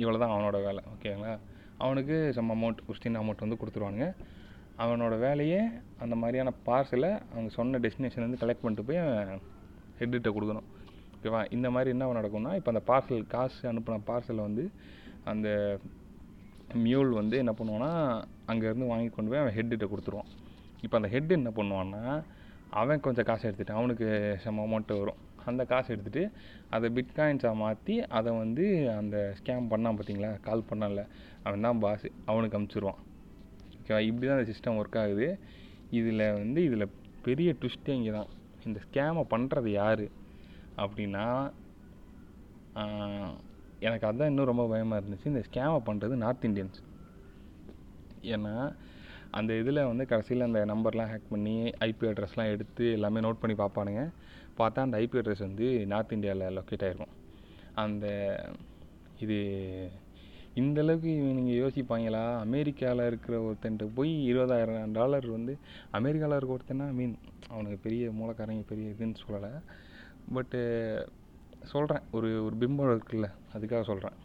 இவ்வளோ 0.02 0.20
தான் 0.24 0.34
அவனோட 0.36 0.58
வேலை 0.68 0.82
ஓகேங்களா 0.94 1.34
அவனுக்கு 1.84 2.16
சம் 2.38 2.52
அமௌண்ட் 2.56 2.82
ஒரு 2.90 2.98
சின்ன 3.04 3.20
அமௌண்ட் 3.24 3.46
வந்து 3.46 3.60
கொடுத்துருவானுங்க. 3.62 4.08
அவனோட 4.84 5.16
வேலையே 5.26 5.62
அந்த 6.04 6.16
மாதிரியான 6.22 6.54
பார்சலை 6.68 7.12
அவங்க 7.34 7.50
சொன்ன 7.60 7.80
டெஸ்டினேஷன்லேருந்து 7.86 8.42
கலெக்ட் 8.44 8.64
பண்ணிட்டு 8.64 8.88
போய் 8.90 9.02
ஹெட்டுகிட்ட 10.00 10.32
கொடுக்கணும். 10.38 10.68
ஓகேவா? 11.16 11.42
இந்த 11.56 11.68
மாதிரி 11.76 11.90
என்ன 11.96 12.14
நடக்கும்னா 12.20 12.54
இப்போ 12.60 12.72
அந்த 12.74 12.84
பார்சல் 12.92 13.28
காசு 13.36 13.62
அனுப்பின 13.72 14.00
பார்சலை 14.10 14.42
வந்து 14.50 14.64
அந்த 15.32 15.48
மியூல் 16.86 17.12
வந்து 17.20 17.36
என்ன 17.44 17.52
பண்ணுவான்னா 17.60 17.92
அங்கேருந்து 18.52 18.92
வாங்கி 18.92 19.10
கொண்டு 19.10 19.32
போய் 19.32 19.42
அவன் 19.44 19.56
ஹெட்டுகிட்ட 19.58 19.88
கொடுத்துருவான். 19.92 20.32
இப்போ 20.86 20.96
அந்த 21.00 21.10
ஹெட் 21.14 21.38
என்ன 21.40 21.52
பண்ணுவான்னா 21.60 22.02
அவன் 22.82 23.04
கொஞ்சம் 23.06 23.28
காசு 23.30 23.44
எடுத்துகிட்டு 23.48 23.78
அவனுக்கு 23.80 24.08
சம் 24.44 24.62
அமௌண்ட்டு 24.64 25.00
வரும். 25.02 25.20
அந்த 25.50 25.62
காசு 25.72 25.88
எடுத்துகிட்டு 25.96 26.24
அதை 26.76 26.88
பிட்காயின்ஸாக 26.98 27.56
மாற்றி 27.64 27.96
அதை 28.18 28.32
வந்து 28.42 28.66
அந்த 29.00 29.18
ஸ்கேம் 29.40 29.70
பண்ணான் 29.74 29.98
பார்த்தீங்களா 29.98 30.32
கால் 30.48 30.68
பண்ணல 30.70 31.02
அவன் 31.48 31.66
தான் 31.68 31.82
பாஸ் 31.84 32.06
அவனுக்கு 32.32 32.58
அமுச்சிடுவான் 32.60 33.02
ஓகேவா? 33.80 34.00
இப்படி 34.10 34.26
தான் 34.28 34.38
அந்த 34.40 34.48
சிஸ்டம் 34.52 34.78
ஒர்க் 34.82 35.00
ஆகுது. 35.04 35.28
இதில் 36.00 36.26
வந்து 36.42 36.60
இதில் 36.68 36.94
பெரிய 37.28 37.50
ட்விஸ்ட்டே 37.62 37.96
இங்கே 38.00 38.14
தான் 38.18 38.32
இந்த 38.68 38.80
ஸ்கேமை 38.86 39.24
பண்ணுறது 39.34 39.70
யார்? 39.82 40.06
அப்படின்னா 40.84 41.26
எனக்கு 43.88 44.08
அதுதான் 44.08 44.30
இன்னும் 44.32 44.50
ரொம்ப 44.50 44.64
பயமாக 44.72 45.00
இருந்துச்சு. 45.02 45.32
இந்த 45.32 45.42
ஸ்கேமை 45.48 45.80
பண்ணுறது 45.88 46.16
நார்த் 46.24 46.46
இந்தியன்ஸ் 46.50 46.80
ஏன்னா 48.34 48.54
அந்த 49.38 49.52
இதில் 49.62 49.88
வந்து 49.90 50.04
கடைசியில் 50.12 50.48
அந்த 50.48 50.60
நம்பர்லாம் 50.72 51.10
ஹேக் 51.12 51.32
பண்ணி 51.34 51.56
ஐபி 51.88 52.06
அட்ரஸ்லாம் 52.12 52.52
எடுத்து 52.54 52.86
எல்லாமே 52.98 53.24
நோட் 53.26 53.42
பண்ணி 53.42 53.56
பார்ப்பானுங்க. 53.62 54.04
பார்த்தா 54.60 54.86
அந்த 54.86 54.98
ஐபி 55.04 55.20
அட்ரஸ் 55.22 55.46
வந்து 55.48 55.68
நார்த் 55.94 56.16
இந்தியாவில் 56.18 56.56
லொக்கேட் 56.58 56.86
ஆகிருக்கும் 56.88 57.14
அந்த 57.84 58.06
இது 59.24 59.38
இந்தளவுக்கு 60.62 61.14
நீங்கள் 61.38 61.60
யோசிப்பாங்களா? 61.62 62.22
அமெரிக்காவில் 62.46 63.08
இருக்கிற 63.10 63.36
ஒருத்தன்ட்டு 63.48 63.86
போய் 63.98 64.12
இருபதாயிரம் 64.32 64.94
டாலர் 64.98 65.28
வந்து 65.38 65.54
அமெரிக்காவில் 66.00 66.38
இருக்க 66.38 66.58
ஒருத்தன்னா 66.58 66.88
மீன் 67.00 67.16
அவனுக்கு 67.54 67.80
பெரிய 67.88 68.12
மூலக்காரங்க 68.20 68.64
பெரிய 68.72 68.94
இதுன்னு 68.96 69.24
சொல்லலை. 69.26 69.52
பட்டு 70.34 70.60
சொல்கிறேன் 71.62 72.04
ஒரு 72.12 72.30
ஒரு 72.46 72.56
பிம்பம் 72.62 72.92
இருக்குல்ல 72.94 73.28
அதுக்காக 73.54 73.82
சொல்கிறேன் 73.82 74.18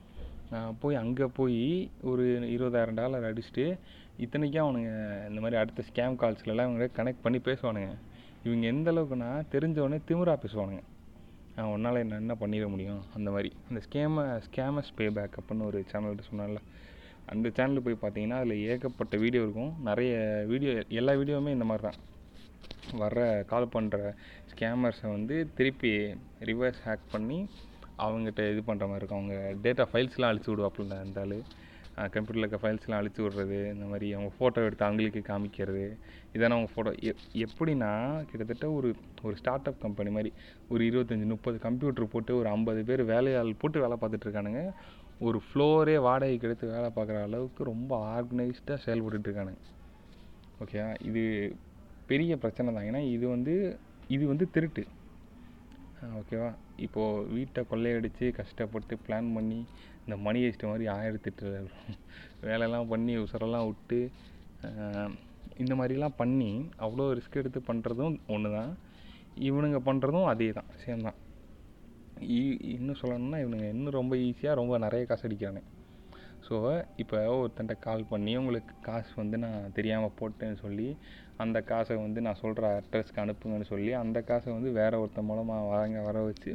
நான் 0.51 0.79
போய் 0.81 0.95
அங்கே 0.95 1.25
போய் 1.25 1.91
ஒரு 2.03 2.25
இருபதாயிரம் 2.57 2.99
டாலர் 3.01 3.27
அடிச்சுட்டு 3.31 3.79
இத்தனைக்கும் 4.17 4.65
அவனுங்க 4.65 4.93
இந்த 5.29 5.41
மாதிரி 5.41 5.57
அடுத்த 5.61 5.83
ஸ்கேம் 5.89 6.17
கால்ஸ்லலாம் 6.23 6.69
இவங்க 6.69 6.89
கனெக்ட் 6.97 7.23
பண்ணி 7.23 7.39
பேசுவானுங்க. 7.39 7.93
இவங்க 8.45 8.67
எந்த 8.67 8.93
அளவுக்குன்னா 8.93 9.31
தெரிஞ்சவொடனே 9.55 9.99
திமிரா 10.09 10.35
பேசுவானுங்க. 10.45 10.83
உன்னால் 11.75 11.97
என்ன 11.97 12.15
என்ன 12.15 12.35
பண்ணிட 12.41 12.69
முடியும்? 12.69 13.01
அந்த 13.15 13.31
மாதிரி. 13.31 13.53
அந்த 13.69 13.81
ஸ்கேம 13.87 14.41
ஸ்கேமஸ் 14.47 14.91
பே 14.97 15.09
பேக் 15.09 15.39
அப்புடின்னு 15.41 15.69
ஒரு 15.71 15.85
சேனல்கிட்ட 15.93 16.25
சொன்னால 16.31 16.61
அந்த 17.27 17.49
சேனலில் 17.57 17.85
போய் 17.87 18.03
பார்த்தீங்கன்னா 18.03 18.39
அதில் 18.43 18.63
ஏகப்பட்ட 18.73 19.17
வீடியோ 19.17 19.43
இருக்கும். 19.43 19.73
நிறைய 19.83 20.45
வீடியோ 20.47 20.73
எல்லா 20.89 21.13
வீடியோவுமே 21.13 21.49
இந்த 21.49 21.65
மாதிரி 21.65 21.85
தான். 21.89 21.99
வர்ற 23.03 23.21
கால் 23.45 23.73
பண்ணுற 23.75 23.99
ஸ்கேமர்ஸை 24.53 25.09
வந்து 25.17 25.37
திருப்பி 25.59 25.93
ரிவர்ஸ் 26.51 26.81
ஹேக் 26.87 27.11
பண்ணி 27.13 27.41
அவங்ககிட்ட 28.05 28.43
இது 28.53 28.61
பண்ணுற 28.69 28.85
மாதிரி 28.91 29.01
இருக்கும். 29.01 29.21
அவங்க 29.21 29.37
டேட்டா 29.65 29.85
ஃபைல்ஸ்லாம் 29.91 30.31
அழிச்சு 30.33 30.53
விடுவாப்புல 30.53 31.01
இருந்தாலும் 31.05 31.45
கம்ப்யூட்டரில் 32.15 32.45
இருக்க 32.45 32.59
ஃபைல்ஸ்லாம் 32.63 33.01
அழிச்சு 33.01 33.21
விட்றது 33.25 33.59
இந்த 33.73 33.85
மாதிரி 33.85 34.07
அவங்க 34.15 34.31
ஃபோட்டோ 34.37 34.61
எடுத்து 34.67 34.87
அவங்களுக்கு 34.87 35.21
காமிக்கிறது. 35.31 35.85
இதான 36.35 36.57
அவங்க 36.57 36.71
ஃபோட்டோ 36.75 36.93
எப் 37.11 37.25
எப்படின்னா 37.47 37.91
கிட்டத்தட்ட 38.31 38.67
ஒரு 38.79 38.89
ஒரு 39.23 39.35
ஸ்டார்ட் 39.37 39.69
அப் 39.71 39.81
கம்பெனி 39.81 40.11
மாதிரி 40.11 40.31
ஒரு 40.69 40.85
இருபத்தஞ்சி 40.91 41.27
முப்பது 41.35 41.59
கம்ப்யூட்டர் 41.67 42.13
போட்டு 42.15 42.37
ஒரு 42.37 42.49
ஐம்பது 42.49 42.83
பேர் 42.91 43.03
வேலையாள் 43.13 43.59
போட்டு 43.63 43.81
வேலை 43.85 43.99
பார்த்துட்ருக்கானுங்க 44.03 44.63
ஒரு 45.29 45.41
ஃப்ளோரே 45.47 45.97
வாடகைக்கு 46.07 46.49
எடுத்து 46.49 46.75
வேலை 46.77 46.91
பார்க்குற 46.97 47.19
அளவுக்கு 47.23 47.65
ரொம்ப 47.65 47.93
ஆர்கனைஸ்டாக 48.17 48.79
செயல்பட்டுருக்கானுங்க 48.87 49.61
ஓகே 50.65 50.81
இது 51.01 51.23
பெரிய 52.11 52.33
பிரச்சனை 52.43 52.69
தான். 52.77 52.87
ஏன்னா 52.91 53.03
இது 53.15 53.27
வந்து 53.35 53.55
இது 54.15 54.25
வந்து 54.33 54.47
திருட்டு. 54.55 54.83
ஓகேவா 56.19 56.51
இப்போது 56.85 57.25
வீட்டை 57.37 57.61
கொள்ளையடித்து 57.71 58.27
கஷ்டப்பட்டு 58.39 58.95
பிளான் 59.07 59.29
பண்ணி 59.37 59.59
இந்த 60.05 60.17
மணி 60.27 60.41
ஹெஸ்ட் 60.45 60.71
மாதிரி 60.71 60.87
ஆயிரத்தெட்டு 60.97 61.49
வேலைலாம் 62.49 62.91
பண்ணி 62.93 63.15
உசரெல்லாம் 63.25 63.67
விட்டு 63.71 63.99
இந்த 65.63 65.75
மாதிரிலாம் 65.79 66.19
பண்ணி 66.21 66.51
அவ்வளோ 66.85 67.07
ரிஸ்க் 67.19 67.41
எடுத்து 67.41 67.61
பண்ணுறதும் 67.69 68.17
ஒன்று 68.35 68.51
தான். 68.57 68.73
இவனுங்க 69.49 69.79
பண்ணுறதும் 69.89 70.31
அதே 70.33 70.49
தான் 70.59 70.71
சேம் 70.83 71.07
தான். 71.09 71.19
இன்னும் 72.77 73.01
சொல்லணும்னா 73.03 73.39
இவனுங்க 73.45 73.67
இன்னும் 73.75 73.99
ரொம்ப 74.01 74.15
ஈஸியாக 74.29 74.59
ரொம்ப 74.61 74.79
நிறைய 74.85 75.05
காசு 75.11 75.27
அடிக்கிறானு 75.29 75.63
ஸோ 76.51 76.59
இப்போ 76.97 77.17
ஒருத்தன்ட்ட 77.33 77.75
கால் 77.79 78.09
பண்ணி 78.13 78.33
உங்களுக்கு 78.37 78.75
காசு 78.83 79.11
வந்து 79.17 79.37
நான் 79.39 79.73
தெரியாமல் 79.73 80.17
போட்டேன்னு 80.21 80.59
சொல்லி 80.63 80.87
அந்த 81.37 81.59
காசை 81.63 81.97
வந்து 81.97 82.21
நான் 82.21 82.41
சொல்கிற 82.41 82.71
அட்ரஸ்க்கு 82.79 83.23
அனுப்புங்கன்னு 83.25 83.69
சொல்லி 83.73 83.93
அந்த 84.01 84.19
காசை 84.23 84.49
வந்து 84.53 84.71
வேறு 84.79 85.01
ஒருத்தன் 85.01 85.29
மூலமாக 85.31 85.69
வாங்க 85.73 86.01
வர 86.09 86.23
வச்சு 86.23 86.53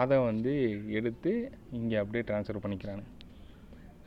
அதை 0.00 0.16
வந்து 0.18 0.52
எடுத்து 0.98 1.32
இங்கே 1.78 1.96
அப்படியே 1.96 2.24
ட்ரான்ஸ்ஃபர் 2.28 2.62
பண்ணிக்கிறாங்க. 2.64 3.04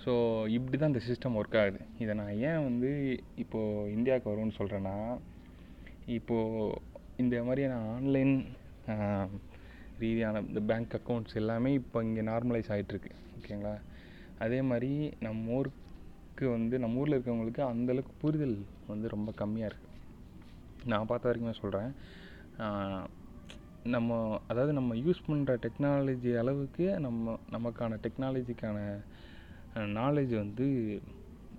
ஸோ 0.04 0.12
இப்படி 0.58 0.78
தான் 0.78 0.92
இந்த 0.94 1.04
சிஸ்டம் 1.08 1.38
ஒர்க் 1.40 1.58
ஆகுது. 1.62 1.80
இதை 2.00 2.13
நான் 2.15 2.38
ஏன் 2.50 2.63
வந்து 2.63 2.89
இப்போது 3.43 3.91
இந்தியாவுக்கு 3.96 4.32
வரும்னு 4.34 4.58
சொல்கிறேன்னா 4.60 4.96
இப்போது 6.17 6.80
இந்த 7.17 7.43
மாதிரியான 7.43 7.78
ஆன்லைன் 7.96 8.36
ரீதியான 10.00 10.41
இந்த 10.50 10.62
பேங்க் 10.72 10.98
அக்கௌண்ட்ஸ் 11.00 11.39
எல்லாமே 11.41 11.72
இப்போ 11.74 12.04
இங்கே 12.04 12.24
நார்மலைஸ் 12.32 12.72
ஆகிட்டுருக்கு 12.74 13.13
ஓகேங்களா 13.38 13.76
அதே 14.39 14.60
மாதிரி 14.62 14.91
நம்ம 15.19 15.54
ஊருக்கு 15.58 16.45
வந்து 16.56 16.76
நம்ம 16.84 17.00
ஊரில் 17.02 17.17
இருக்கவங்களுக்கு 17.17 17.62
அந்தளவுக்கு 17.71 18.13
புரிதல் 18.23 18.58
வந்து 18.88 19.08
ரொம்ப 19.15 19.30
கம்மியாக 19.41 19.69
இருக்குது 19.71 19.95
நான் 20.91 21.10
பார்த்த 21.10 21.30
வரைக்குமே 21.30 21.54
சொல்கிறேன் 21.62 21.91
நம்ம 23.95 24.12
அதாவது 24.47 24.71
நம்ம 24.73 24.95
யூஸ் 24.95 25.26
பண்ணுற 25.28 25.52
டெக்னாலஜி 25.65 26.32
அளவுக்கு 26.41 26.86
நம்ம 27.06 27.36
நமக்கான 27.56 28.00
டெக்னாலஜிக்கான 28.06 28.78
நாலேஜ் 30.00 30.34
வந்து 30.43 30.67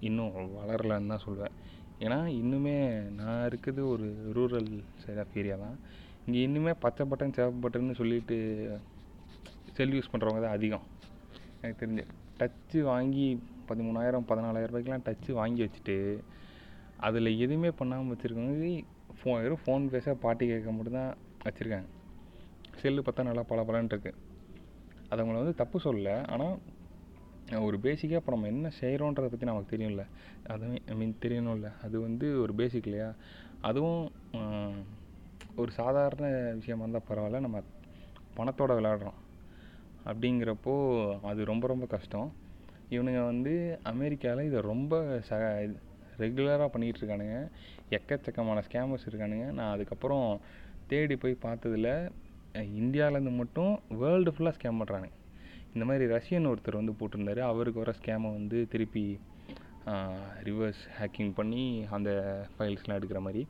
இன்னும் 0.08 0.36
வளரலன்னு 0.58 1.12
தான் 1.12 1.24
சொல்லுவேன் 1.26 1.54
ஏன்னா 2.04 2.18
இன்னுமே 2.40 2.76
நான் 3.20 3.46
இருக்கிறது 3.46 3.82
ஒரு 3.88 4.08
ரூரல் 4.36 4.70
சைட் 5.02 5.20
ஆஃப் 5.22 5.36
ஏரியா 5.40 5.56
தான். 5.64 5.78
இங்கே 6.26 6.40
இன்னுமே 6.46 6.72
பச்சை 6.84 7.04
பட்டன் 7.10 7.34
சிவப்பு 7.36 7.62
பட்டன்னு 7.64 7.98
சொல்லிட்டு 8.00 8.36
செல் 9.76 9.94
யூஸ் 9.96 10.12
பண்ணுறவங்க 10.12 10.40
தான் 10.44 10.56
அதிகம். 10.58 10.84
எனக்கு 11.60 11.80
தெரிஞ்சு. 11.82 12.04
டச்சு 12.40 12.78
வாங்கி 12.90 13.26
பதிமூணாயிரம் 13.68 14.26
பதினாலாயிரம் 14.30 14.72
ரூபாய்க்குலாம் 14.72 15.06
டச்சு 15.08 15.30
வாங்கி 15.40 15.60
வச்சுட்டு 15.64 15.96
அதில் 17.06 17.38
எதுவுமே 17.44 17.70
பண்ணாமல் 17.70 18.12
வச்சுருக்கவங்க 18.12 18.68
ஃபோ 19.18 19.30
வெறும் 19.42 19.62
ஃபோன் 19.64 19.84
பேச 19.94 20.14
பாட்டு 20.24 20.46
கேட்க 20.50 20.72
மட்டும்தான் 20.72 21.12
வச்சுருக்காங்க. 21.44 21.88
செல்லு 22.80 23.02
பார்த்தா 23.06 23.28
நல்லா 23.28 23.44
பல 23.52 23.62
பலன் 23.68 23.92
அது 23.92 24.10
அவங்கள 25.12 25.38
வந்து 25.42 25.54
தப்பு 25.60 25.78
சொல்லலை. 25.84 26.16
ஆனால் 26.32 26.56
ஒரு 27.66 27.76
பேசிக்காக 27.84 28.20
இப்போ 28.20 28.32
நம்ம 28.34 28.48
என்ன 28.54 28.70
செய்கிறோன்றதை 28.80 29.28
பற்றி 29.32 29.46
நமக்கு 29.50 29.72
தெரியும்ல. 29.74 30.02
அதுவும் 30.52 30.80
ஐ 30.92 30.94
மீன் 30.94 31.14
தெரியணும்ல. 31.24 31.68
அது 31.84 31.96
வந்து 32.06 32.26
ஒரு 32.42 32.54
பேசிக் 32.60 32.88
இல்லையா? 32.88 33.10
அதுவும் 33.68 34.02
ஒரு 35.62 35.70
சாதாரண 35.80 36.26
விஷயமா 36.60 36.84
இருந்தால் 36.84 37.08
பரவாயில்ல. 37.10 37.40
நம்ம 37.46 37.60
பணத்தோட 38.38 38.72
விளையாடுறோம். 38.78 39.18
அப்படிங்கிறப்போ 40.10 40.74
அது 41.30 41.40
ரொம்ப 41.52 41.64
ரொம்ப 41.72 41.86
கஷ்டம். 41.94 42.28
இவனுங்க 42.94 43.22
வந்து 43.32 43.52
அமெரிக்காவில் 43.92 44.48
இதை 44.50 44.60
ரொம்ப 44.72 45.02
ச 45.28 45.40
ரெகுலராக 46.22 46.68
பண்ணிகிட்டு 46.74 47.00
இருக்கானுங்க 47.00 47.36
எக்கச்சக்கமான 47.96 48.62
ஸ்கேமர்ஸ் 48.68 49.06
இருக்கானுங்க. 49.08 49.46
நான் 49.58 49.74
அதுக்கப்புறம் 49.74 50.26
தேடி 50.92 51.16
போய் 51.22 51.42
பார்த்ததுல 51.44 51.90
இந்தியாவிலேருந்து 52.80 53.34
மட்டும் 53.40 53.72
வேர்ல்டு 54.02 54.30
ஃபுல்லாக 54.34 54.56
ஸ்கேம் 54.58 54.80
பண்ணுறானுங்க 54.80 55.16
இந்த 55.74 55.84
மாதிரி 55.88 56.04
ரஷ்யன் 56.14 56.48
ஒருத்தர் 56.50 56.80
வந்து 56.80 56.94
போட்டிருந்தாரு. 57.00 57.40
அவருக்கு 57.50 57.82
வர 57.82 57.92
ஸ்கேமை 57.98 58.28
வந்து 58.38 58.60
திருப்பி 58.72 59.06
ரிவர்ஸ் 60.48 60.82
ஹேக்கிங் 60.98 61.32
பண்ணி 61.38 61.64
அந்த 61.96 62.10
ஃபைல்ஸ்லாம் 62.54 62.98
எடுக்கிற 62.98 63.20
மாதிரி. 63.26 63.42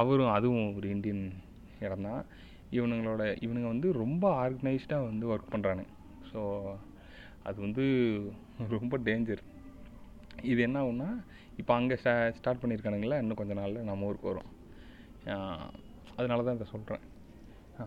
அவரும் 0.00 0.34
அதுவும் 0.36 0.68
ஒரு 0.78 0.88
இந்தியன் 0.96 1.24
இடம்தான் 1.86 2.22
இவனுங்களோட 2.70 3.22
இவனுங்க 3.44 3.68
வந்து 3.74 3.88
ரொம்ப 3.92 4.24
ஆர்கனைஸ்டாக 4.44 5.08
வந்து 5.10 5.26
ஒர்க் 5.34 5.52
பண்ணுறானுங்க 5.54 5.92
ஸோ 6.32 6.40
அது 7.42 7.58
வந்து 7.60 7.84
ரொம்ப 8.76 8.98
டேஞ்சர் 9.08 9.42
இது 10.52 10.60
என்ன 10.62 10.78
ஆகுன்னா 10.82 11.10
இப்போ 11.60 11.72
அங்கே 11.74 11.94
ஸ்டா 11.94 12.14
ஸ்டார்ட் 12.38 12.62
பண்ணியிருக்கானுங்களா 12.62 13.18
இன்னும் 13.22 13.38
கொஞ்ச 13.40 13.52
நாளில் 13.54 13.86
நம்ம 13.88 14.06
ஊருக்கு 14.08 14.30
வரும். 14.32 14.50
அதனால 16.16 16.44
தான் 16.46 16.58
இதை 16.58 16.66
சொல்கிறேன் 16.72 17.04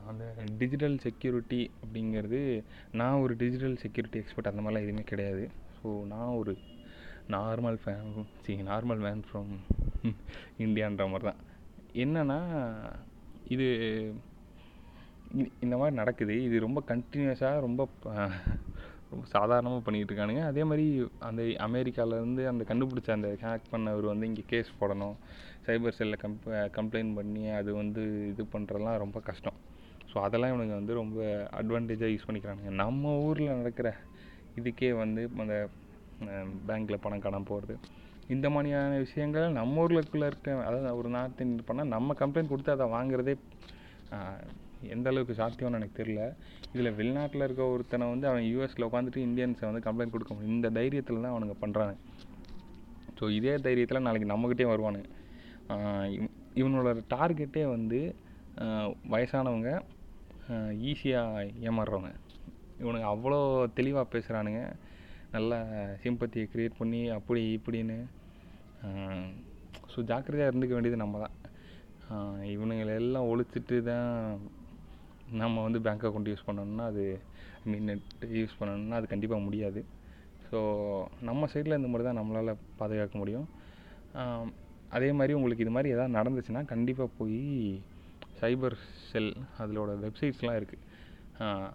அந்த 0.09 0.23
டிஜிட்டல் 0.61 0.97
செக்யூரிட்டி 1.05 1.61
அப்படிங்கிறது 1.83 2.39
நான் 2.91 3.21
ஒரு 3.25 3.35
டிஜிட்டல் 3.35 3.77
செக்யூரிட்டி 3.83 4.19
எக்ஸ்பர்ட் 4.21 4.49
அந்த 4.51 4.61
மாதிரிலாம் 4.61 4.85
எதுவுமே 4.87 5.03
கிடையாது. 5.11 5.43
ஸோ 5.77 5.89
நான் 6.13 6.37
ஒரு 6.41 6.53
நார்மல் 7.35 7.77
ஃபேன் 7.83 8.11
சி 8.45 8.53
நார்மல் 8.71 9.01
மேன் 9.05 9.23
ஃப்ரம் 9.29 9.53
இந்தியான்ற 10.65 11.05
மாதிரி 11.11 11.27
தான். 11.29 11.41
என்னென்னா 12.03 12.39
இது 13.55 13.67
இந்த 15.65 15.75
மாதிரி 15.79 15.95
நடக்குது. 16.01 16.35
இது 16.47 16.55
ரொம்ப 16.65 16.79
கண்டினியூஸாக 16.91 17.59
ரொம்ப 17.65 17.81
ரொம்ப 19.11 19.23
சாதாரணமாக 19.35 19.81
பண்ணிகிட்டு 19.85 20.11
இருக்கானுங்க. 20.11 20.41
அதே 20.51 20.63
மாதிரி 20.69 20.85
அந்த 21.27 21.41
அமெரிக்காவிலேருந்து 21.67 22.43
அந்த 22.51 22.63
கண்டுபிடிச்ச 22.69 23.09
அந்த 23.17 23.29
ஹேக் 23.43 23.71
பண்ணவர் 23.73 24.05
வந்து 24.11 24.27
இங்கே 24.29 24.43
கேஸ் 24.51 24.69
போடணும். 24.79 25.15
சைபர் 25.65 25.95
செல்லில் 25.99 26.21
கம்ப் 26.23 26.45
கம்ப்ளைண்ட் 26.77 27.13
பண்ணி 27.19 27.43
அது 27.59 27.71
வந்து 27.81 28.03
இது 28.31 28.43
பண்ணுறதுலாம் 28.53 28.99
ரொம்ப 29.03 29.19
கஷ்டம். 29.29 29.57
ஸோ 30.11 30.17
அதெல்லாம் 30.25 30.51
இவனுங்க 30.53 30.75
வந்து 30.81 30.93
ரொம்ப 31.01 31.17
அட்வான்டேஜாக 31.59 32.13
யூஸ் 32.13 32.27
பண்ணிக்கிறானுங்க. 32.27 32.71
நம்ம 32.83 33.11
ஊரில் 33.25 33.57
நடக்கிற 33.61 33.89
இதுக்கே 34.59 34.91
வந்து 35.03 35.23
அந்த 35.43 35.55
பேங்க்கில் 36.69 37.03
பணம் 37.03 37.25
காணாமல் 37.25 37.49
போகிறது 37.51 37.75
இந்த 38.35 38.47
மாதிரியான 38.55 38.97
விஷயங்கள் 39.05 39.55
நம்ம 39.59 39.81
ஊருக்குள்ளே 39.83 40.27
இருக்க 40.31 40.49
அதாவது 40.69 40.89
ஒரு 41.01 41.09
நாட்டின் 41.17 41.53
பண்ணால் 41.67 41.93
நம்ம 41.95 42.15
கம்ப்ளைண்ட் 42.21 42.51
கொடுத்து 42.53 42.75
அதை 42.77 42.87
வாங்குறதே 42.95 43.35
எந்த 44.93 45.07
அளவுக்கு 45.11 45.33
சாத்தியம்னு 45.39 45.79
எனக்கு 45.79 45.99
தெரில 46.01 46.21
இதில் 46.73 46.95
வெளிநாட்டில் 46.99 47.45
இருக்க 47.47 47.63
ஒருத்தனை 47.73 48.05
வந்து 48.13 48.27
அவன் 48.29 48.45
யூஎஸில் 48.51 48.87
உட்காந்துட்டு 48.87 49.25
இந்தியன்ஸை 49.27 49.65
வந்து 49.69 49.85
கம்ப்ளைண்ட் 49.87 50.13
கொடுக்க 50.15 50.33
முடியும் 50.33 50.57
இந்த 50.57 50.69
தைரியத்தில் 50.77 51.23
தான் 51.23 51.33
அவனுங்க 51.35 51.55
பண்ணுறாங்க 51.63 51.95
ஸோ 53.19 53.27
இதே 53.37 53.53
தைரியத்தில் 53.65 54.05
நாளைக்கு 54.05 54.31
நம்மக்கிட்டே 54.31 54.67
வருவானுங்க. 54.71 55.07
இவனோட 56.59 56.91
டார்கெட்டே 57.13 57.63
வந்து 57.75 57.99
வயசானவங்க 59.13 59.71
ஈஸியாக 60.91 61.43
ஏமாறுறவங்க. 61.67 62.11
இவனுங்க 62.83 63.07
அவ்வளோ 63.13 63.39
தெளிவாக 63.79 64.11
பேசுகிறானுங்க 64.13 64.61
நல்ல 65.35 65.59
சிம்பத்தியை 66.03 66.45
க்ரியேட் 66.53 66.79
பண்ணி 66.79 67.01
அப்படி 67.17 67.41
இப்படின்னு. 67.57 67.97
ஸோ 69.93 69.99
ஜாக்கிரதையாக 70.11 70.51
இருந்துக்க 70.51 70.75
வேண்டியது 70.77 71.03
நம்ம 71.03 71.19
தான். 71.25 71.35
இவனுங்களை 72.55 72.93
எல்லாம் 73.01 73.29
ஒழிச்சிட்டு 73.31 73.77
தான் 73.91 74.07
நம்ம 75.41 75.63
வந்து 75.67 75.79
பேங்க் 75.85 76.05
அக்கௌண்ட் 76.07 76.31
யூஸ் 76.31 76.47
பண்ணணும்னா 76.47 76.85
அது 76.91 77.03
ஐ 77.63 77.67
மீன் 77.71 77.87
நெட் 77.89 78.09
யூஸ் 78.39 78.57
பண்ணணும்னா 78.59 78.97
அது 78.99 79.07
கண்டிப்பாக 79.13 79.45
முடியாது. 79.47 79.81
ஸோ 80.47 80.59
நம்ம 81.29 81.47
சைடில் 81.53 81.77
இந்த 81.79 81.89
மாதிரி 81.91 82.07
தான் 82.07 82.19
நம்மளால் 82.19 82.59
பாதுகாக்க 82.79 83.15
முடியும். 83.21 83.47
அதே 84.97 85.09
மாதிரி 85.17 85.33
உங்களுக்கு 85.39 85.65
இது 85.65 85.73
மாதிரி 85.75 85.89
எதாவது 85.95 86.17
நடந்துச்சுன்னா 86.19 86.61
கண்டிப்பாக 86.73 87.09
போய் 87.19 87.41
சைபர் 88.39 88.77
செல் 89.09 89.33
அதிலோட 89.61 89.91
வெப்சைட்ஸ்லாம் 90.05 90.59
இருக்குது 90.59 90.85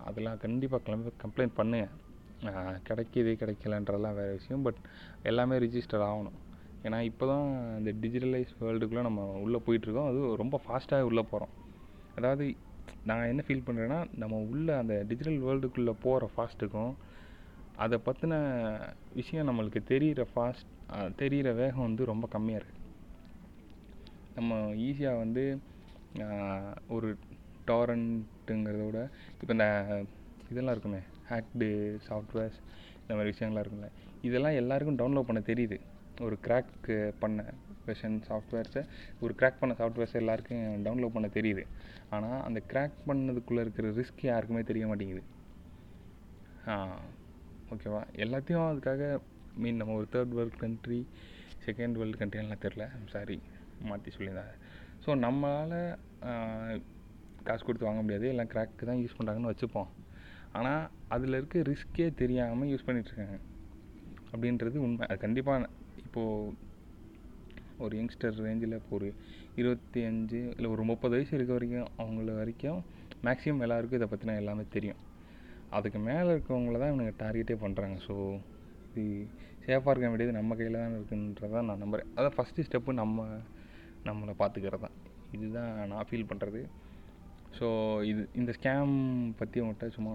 அதெல்லாம் 0.08 0.40
கண்டிப்பாக 0.44 0.82
கிளம்ப 0.86 1.12
கம்ப்ளைண்ட் 1.24 1.54
பண்ணுங்கள் 1.58 2.80
கிடைக்கிது 2.88 3.32
கிடைக்கலன்றதெல்லாம் 3.42 4.16
வேறு 4.20 4.32
விஷயம். 4.40 4.64
பட் 4.66 4.80
எல்லாமே 5.30 5.56
ரிஜிஸ்டர் 5.64 6.04
ஆகணும். 6.08 6.38
ஏன்னா 6.86 6.98
இப்போ 7.10 7.24
தான் 7.30 7.46
இந்த 7.78 7.90
டிஜிட்டலைஸ் 8.02 8.50
வேர்ல்டுக்குள்ளே 8.62 9.04
நம்ம 9.06 9.22
உள்ளே 9.44 9.58
போயிட்டுருக்கோம் 9.66 10.08
அது 10.10 10.20
ரொம்ப 10.42 10.56
ஃபாஸ்ட்டாக 10.64 11.08
உள்ளே 11.10 11.22
போகிறோம் 11.30 11.52
அதாவது 12.18 12.46
நான் 13.06 13.26
என்ன 13.26 13.42
ஃபீல் 13.46 13.66
பண்ணுறேன்னா 13.66 13.98
நம்ம 14.16 14.36
உள்ளே 14.36 14.72
அந்த 14.72 15.04
டிஜிட்டல் 15.08 15.42
வேர்ல்டுக்குள்ளே 15.42 15.94
போகிற 16.02 16.30
ஃபாஸ்ட்டுக்கும் 16.36 16.92
அதை 17.76 18.00
பற்றின 18.06 18.34
விஷயம் 19.14 19.48
நம்மளுக்கு 19.48 19.84
தெரிகிற 19.84 20.26
ஃபாஸ்ட் 20.34 20.70
தெரிகிற 21.16 21.52
வேகம் 21.52 21.86
வந்து 21.86 22.04
ரொம்ப 22.04 22.28
கம்மியாக 22.32 22.60
இருக்குது 22.60 22.82
நம்ம 24.34 24.54
ஈஸியாக 24.76 25.18
வந்து 25.18 25.58
ஒரு 26.88 27.16
டாரண்ட்டுங்கிறத 27.66 28.84
விட 28.84 29.00
இப்போ 29.40 29.52
இந்த 29.52 29.66
இதெல்லாம் 30.50 30.74
இருக்குமே 30.74 31.00
ஹேக்டு 31.30 31.68
சாஃப்ட்வேர்ஸ் 32.08 32.58
இந்த 33.00 33.14
மாதிரி 33.14 33.30
விஷயங்கள்லாம் 33.30 33.64
இருக்குல்ல 33.64 33.90
இதெல்லாம் 34.22 34.52
எல்லாருக்கும் 34.52 34.98
டவுன்லோட் 34.98 35.28
பண்ண 35.28 35.40
தெரியுது. 35.46 35.80
ஒரு 36.20 36.36
கிராக் 36.44 37.12
பண்ண 37.18 37.44
வெர்ஷன் 37.88 38.16
சாஃப்ட்வேர்ஸை 38.28 38.82
ஒரு 39.24 39.32
கிராக் 39.40 39.60
பண்ண 39.60 39.72
சாஃப்ட்வேர்ஸை 39.80 40.18
எல்லாருக்கும் 40.22 40.64
டவுன்லோட் 40.86 41.16
பண்ண 41.16 41.28
தெரியுது. 41.38 41.64
ஆனால் 42.14 42.40
அந்த 42.48 42.60
கிராக் 42.72 42.96
பண்ணதுக்குள்ளே 43.08 43.64
இருக்கிற 43.66 43.92
ரிஸ்க் 44.00 44.22
யாருக்குமே 44.30 44.62
தெரிய 44.70 44.86
மாட்டேங்குது. 44.90 45.22
ஓகேவா 47.74 48.02
எல்லாத்தையும் 48.24 48.68
அதுக்காக 48.72 49.02
மீன் 49.62 49.80
நம்ம 49.80 49.94
ஒரு 50.00 50.08
third 50.14 50.34
world 50.38 50.60
country 50.64 51.00
second 51.66 51.98
world 52.00 52.20
கண்ட்ரிலாம் 52.20 52.64
தெரில 52.64 52.86
சாரி 53.12 53.36
மாற்றி 53.90 54.10
சொல்லியிருந்தாங்க 54.16 54.54
ஸோ 55.04 55.10
நம்மளால் 55.24 55.78
காசு 57.46 57.62
கொடுத்து 57.66 57.86
வாங்க 57.88 58.02
முடியாது. 58.04 58.26
எல்லாம் 58.32 58.50
கிராக்கு 58.52 58.88
தான் 58.90 59.00
யூஸ் 59.02 59.16
பண்ணுறாங்கன்னு 59.16 59.50
வச்சுப்போம். 59.52 59.90
ஆனால் 60.58 60.84
அதில் 61.14 61.38
இருக்க 61.38 61.62
ரிஸ்க்கே 61.70 62.06
தெரியாமல் 62.20 62.70
யூஸ் 62.72 62.86
பண்ணிகிட்ருக்காங்க 62.86 63.36
அப்படின்றது 64.32 64.76
உண்மை. 64.86 65.04
அது 65.08 65.18
கண்டிப்பாக 65.24 65.68
இப்போது 66.04 66.54
ஒரு 67.78 67.96
யங்ஸ்டர் 67.96 68.42
ரேஞ்சில் 68.42 68.72
இப்போ 68.72 68.96
ஒரு 68.96 69.14
இருபத்தி 69.54 70.04
அஞ்சு 70.04 70.54
இல்லை 70.56 70.70
ஒரு 70.70 70.82
முப்பது 70.82 71.14
வயசு 71.16 71.36
இருக்க 71.36 71.52
வரைக்கும் 71.52 71.88
அவங்கள 71.98 72.34
வரைக்கும் 72.34 72.84
மேக்ஸிமம் 73.24 73.60
எல்லாருக்கும் 73.60 73.98
இதை 74.00 74.08
பற்றின 74.10 74.36
எல்லாமே 74.36 74.64
தெரியும். 74.70 75.00
அதுக்கு 75.70 75.98
மேலே 75.98 76.30
இருக்கவங்கள 76.30 76.78
தான் 76.78 76.92
இவனுங்க 76.92 77.12
டார்கெட்டே 77.18 77.56
பண்ணுறாங்க 77.64 77.96
ஸோ 78.08 78.40
இது 78.92 79.26
சேஃபாக 79.66 79.90
இருக்க 79.90 80.08
வேண்டியது 80.08 80.32
நம்ம 80.32 80.54
கையில் 80.54 80.72
தான் 80.72 80.94
இருக்குன்றதான் 80.94 81.64
நான் 81.64 81.78
நம்புகிறேன் 81.78 82.10
அதான் 82.16 82.36
ஃபஸ்ட்டு 82.36 82.66
ஸ்டெப்பு 82.68 82.92
நம்ம 82.92 83.26
நம்மளை 84.04 84.34
பார்த்துக்கிறது 84.38 84.80
தான் 84.80 84.96
இதுதான் 85.32 85.88
நான் 85.88 86.06
ஃபீல் 86.10 86.30
பண்ணுறது 86.30 86.62
ஸோ 87.58 87.66
இது 88.02 88.28
இந்த 88.34 88.52
ஸ்கேம் 88.52 88.94
பற்றி 89.36 89.60
உங்கள்கிட்ட 89.60 89.88
சும்மா 89.88 90.14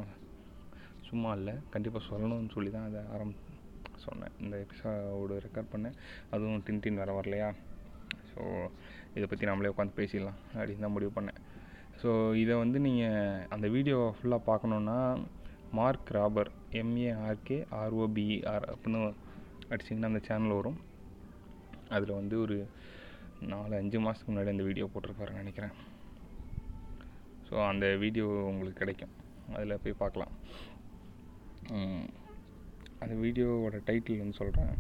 சும்மா 1.09 1.33
இல்லை. 1.33 1.53
கண்டிப்பாக 1.69 2.05
சொல்லணும்னு 2.09 2.53
சொல்லி 2.53 2.71
தான் 2.71 2.83
அதை 2.83 3.01
ஆரம்பி 3.15 3.37
சொன்னேன். 4.07 4.33
இந்த 4.43 4.55
எபிசோடு 4.65 5.35
ரெக்கார்ட் 5.45 5.71
பண்ணேன். 5.73 5.95
அதுவும் 6.33 6.63
டின் 6.67 6.81
டின் 6.85 6.99
வேறு 7.01 7.17
வரலையா? 7.19 7.49
ஸோ 8.31 8.41
இதை 9.15 9.25
பற்றி 9.29 9.45
நம்மளே 9.49 9.71
உட்காந்து 9.73 9.97
பேசிடலாம் 9.99 10.39
அப்படின்னு 10.57 10.85
தான் 10.85 10.95
முடிவு 10.97 11.13
பண்ணேன். 11.17 11.39
ஸோ 12.01 12.09
இதை 12.43 12.53
வந்து 12.63 12.77
நீங்கள் 12.87 13.45
அந்த 13.55 13.67
வீடியோ 13.75 13.97
ஃபுல்லாக 14.17 14.47
பார்க்கணுன்னா 14.49 14.97
மார்க் 15.79 16.11
ராபர் 16.17 16.51
எம்ஏஆர்கே 16.81 17.57
ஆர்ஓபிஇஆர் 17.81 18.65
அப்படின்னு 18.73 19.01
அடிச்சிங்கன்னா 19.71 20.11
அந்த 20.11 20.21
சேனல் 20.27 20.57
வரும். 20.59 20.79
அதில் 21.95 22.19
வந்து 22.19 22.35
ஒரு 22.45 22.57
நாலு 23.51 23.73
அஞ்சு 23.81 23.97
மாதத்துக்கு 24.05 24.31
முன்னாடி 24.31 24.53
அந்த 24.55 24.65
வீடியோ 24.69 24.85
போட்டிருப்பாருன்னு 24.93 25.41
நினைக்கிறேன். 25.43 25.75
ஸோ 27.47 27.55
அந்த 27.71 27.85
வீடியோ 28.03 28.27
உங்களுக்கு 28.51 28.81
கிடைக்கும். 28.81 29.13
அதில் 29.57 29.81
போய் 29.83 30.01
பார்க்கலாம். 30.03 30.33
அந்த 33.01 33.13
வீடியோவோட 33.23 33.77
டைட்டில் 33.89 34.21
வந்து 34.23 34.39
சொல்கிறேன் 34.41 34.73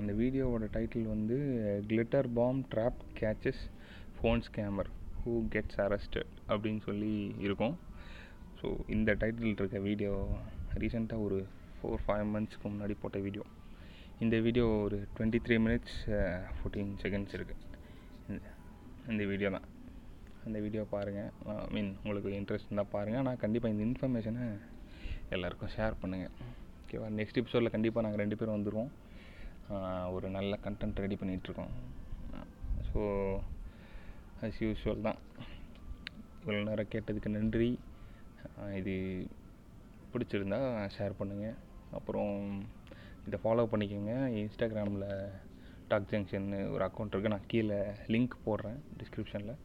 அந்த 0.00 0.12
வீடியோவோட 0.20 0.64
டைட்டில் 0.76 1.12
வந்து 1.14 1.36
glitter 1.90 2.28
bomb 2.38 2.60
trap 2.72 3.00
catches 3.20 3.62
phone 4.18 4.44
scammer 4.48 4.90
who 5.22 5.32
gets 5.54 5.80
arrested 5.86 6.32
அப்படின்னு 6.52 6.82
சொல்லி 6.88 7.12
இருக்கும். 7.46 7.74
ஸோ 8.60 8.68
இந்த 8.96 9.10
டைட்டில் 9.22 9.54
இருக்க 9.58 9.78
வீடியோ 9.88 10.12
ரீசெண்டாக 10.82 11.26
ஒரு 11.26 11.38
ஃபோர் 11.76 12.02
ஃபைவ் 12.04 12.26
மந்த்ஸ்க்கு 12.34 12.66
முன்னாடி 12.72 12.94
போட்ட 13.02 13.18
வீடியோ 13.26 13.44
இந்த 14.24 14.36
வீடியோ 14.46 14.66
ஒரு 14.84 14.98
twenty 15.14 15.40
three 15.46 15.56
minutes 15.66 15.96
fourteen 16.56 16.92
seconds 17.04 17.34
இருக்குது 17.38 17.60
இந்த 19.12 19.22
வீடியோ 19.30 19.48
தான். 19.56 19.66
அந்த 20.46 20.58
வீடியோ 20.64 20.82
பாருங்கள் 20.92 21.30
ஐ 21.52 21.54
மீன் 21.76 21.90
உங்களுக்கு 22.02 22.30
இன்ட்ரெஸ்ட் 22.40 22.68
இருந்தால் 22.68 22.92
பாருங்கள் 22.94 23.20
ஆனால் 23.22 23.40
கண்டிப்பாக 23.42 23.74
இந்த 23.74 23.82
இன்ஃபர்மேஷனை 23.88 24.46
எல்லாருக்கும் 25.34 25.72
ஷேர் 25.74 26.00
பண்ணுங்கள் 26.02 26.34
ஓகேவா 26.82 27.08
நெக்ஸ்ட் 27.18 27.38
எபிசோடில் 27.40 27.74
கண்டிப்பாக 27.74 28.04
நாங்கள் 28.04 28.22
ரெண்டு 28.22 28.38
பேரும் 28.38 28.56
வந்துடுவோம் 28.56 28.90
ஒரு 30.14 30.26
நல்ல 30.36 30.52
கண்டென்ட் 30.64 31.02
ரெடி 31.04 31.16
பண்ணிகிட்ருக்கோம் 31.20 31.72
ஸோ 32.88 33.02
அஸ் 34.46 34.60
யூஸ்வல் 34.64 35.06
தான். 35.06 35.18
இவ்வளோ 36.40 36.62
நேரம் 36.68 36.90
கேட்டதுக்கு 36.94 37.30
நன்றி. 37.36 37.70
இது 38.80 38.94
பிடிச்சிருந்தா 40.12 40.60
ஷேர் 40.96 41.18
பண்ணுங்கள் 41.20 41.56
அப்புறம் 41.98 42.34
இதை 43.28 43.38
ஃபாலோ 43.44 43.64
பண்ணிக்கோங்க. 43.72 44.14
இன்ஸ்டாகிராமில் 44.40 45.08
டாக் 45.90 46.10
ஜங்ஷன்னு 46.12 46.60
ஒரு 46.74 46.82
அக்கௌண்ட் 46.88 47.14
இருக்குது 47.14 47.34
நான் 47.34 47.48
கீழே 47.52 47.78
லிங்க் 48.14 48.36
போடுறேன் 48.46 48.78
டிஸ்கிரிப்ஷனில் 49.00 49.56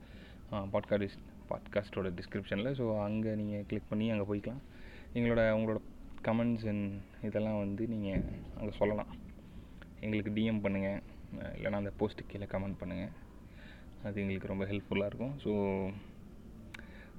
பாட்காஸ்ட் 0.73 1.23
பாட்காஸ்ட்டோட 1.51 2.09
டிஸ்கிரிப்ஷனில் 2.19 2.75
ஸோ 2.79 2.85
அங்கே 3.07 3.33
நீங்கள் 3.41 3.65
கிளிக் 3.69 3.91
பண்ணி 3.91 4.07
அங்கே 4.13 4.27
போய்க்கலாம். 4.31 4.63
எங்களோட 5.13 5.41
உங்களோட 5.57 5.79
கமெண்ட்ஸ் 6.23 6.67
அண்ட் 6.67 7.01
இதெல்லாம் 7.23 7.57
வந்து 7.57 7.87
நீங்கள் 7.87 8.23
அங்கே 8.57 8.77
சொல்லலாம். 8.77 9.15
எங்களுக்கு 9.99 10.31
டிஎம் 10.31 10.63
பண்ணுங்கள் 10.65 11.01
இல்லைனா 11.57 11.81
அந்த 11.81 11.93
போஸ்ட்டு 11.99 12.27
கீழே 12.27 12.45
கமெண்ட் 12.45 12.79
பண்ணுங்கள் 12.81 13.13
அது 14.03 14.21
எங்களுக்கு 14.21 14.47
ரொம்ப 14.47 14.65
ஹெல்ப்ஃபுல்லாக 14.65 15.05
இருக்கும். 15.05 15.35
ஸோ 15.43 15.51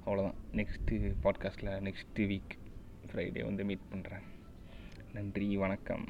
அவ்வளோதான் 0.05 0.37
நெக்ஸ்ட்டு 0.53 1.15
பாட்காஸ்ட்டில் 1.23 1.71
நெக்ஸ்ட்டு 1.87 2.27
வீக் 2.31 2.55
ஃப்ரைடே 3.11 3.43
வந்து 3.43 3.65
மீட் 3.65 3.89
பண்ணுறேன் 3.91 4.25
நன்றி 5.13 5.57
வணக்கம். 5.57 6.07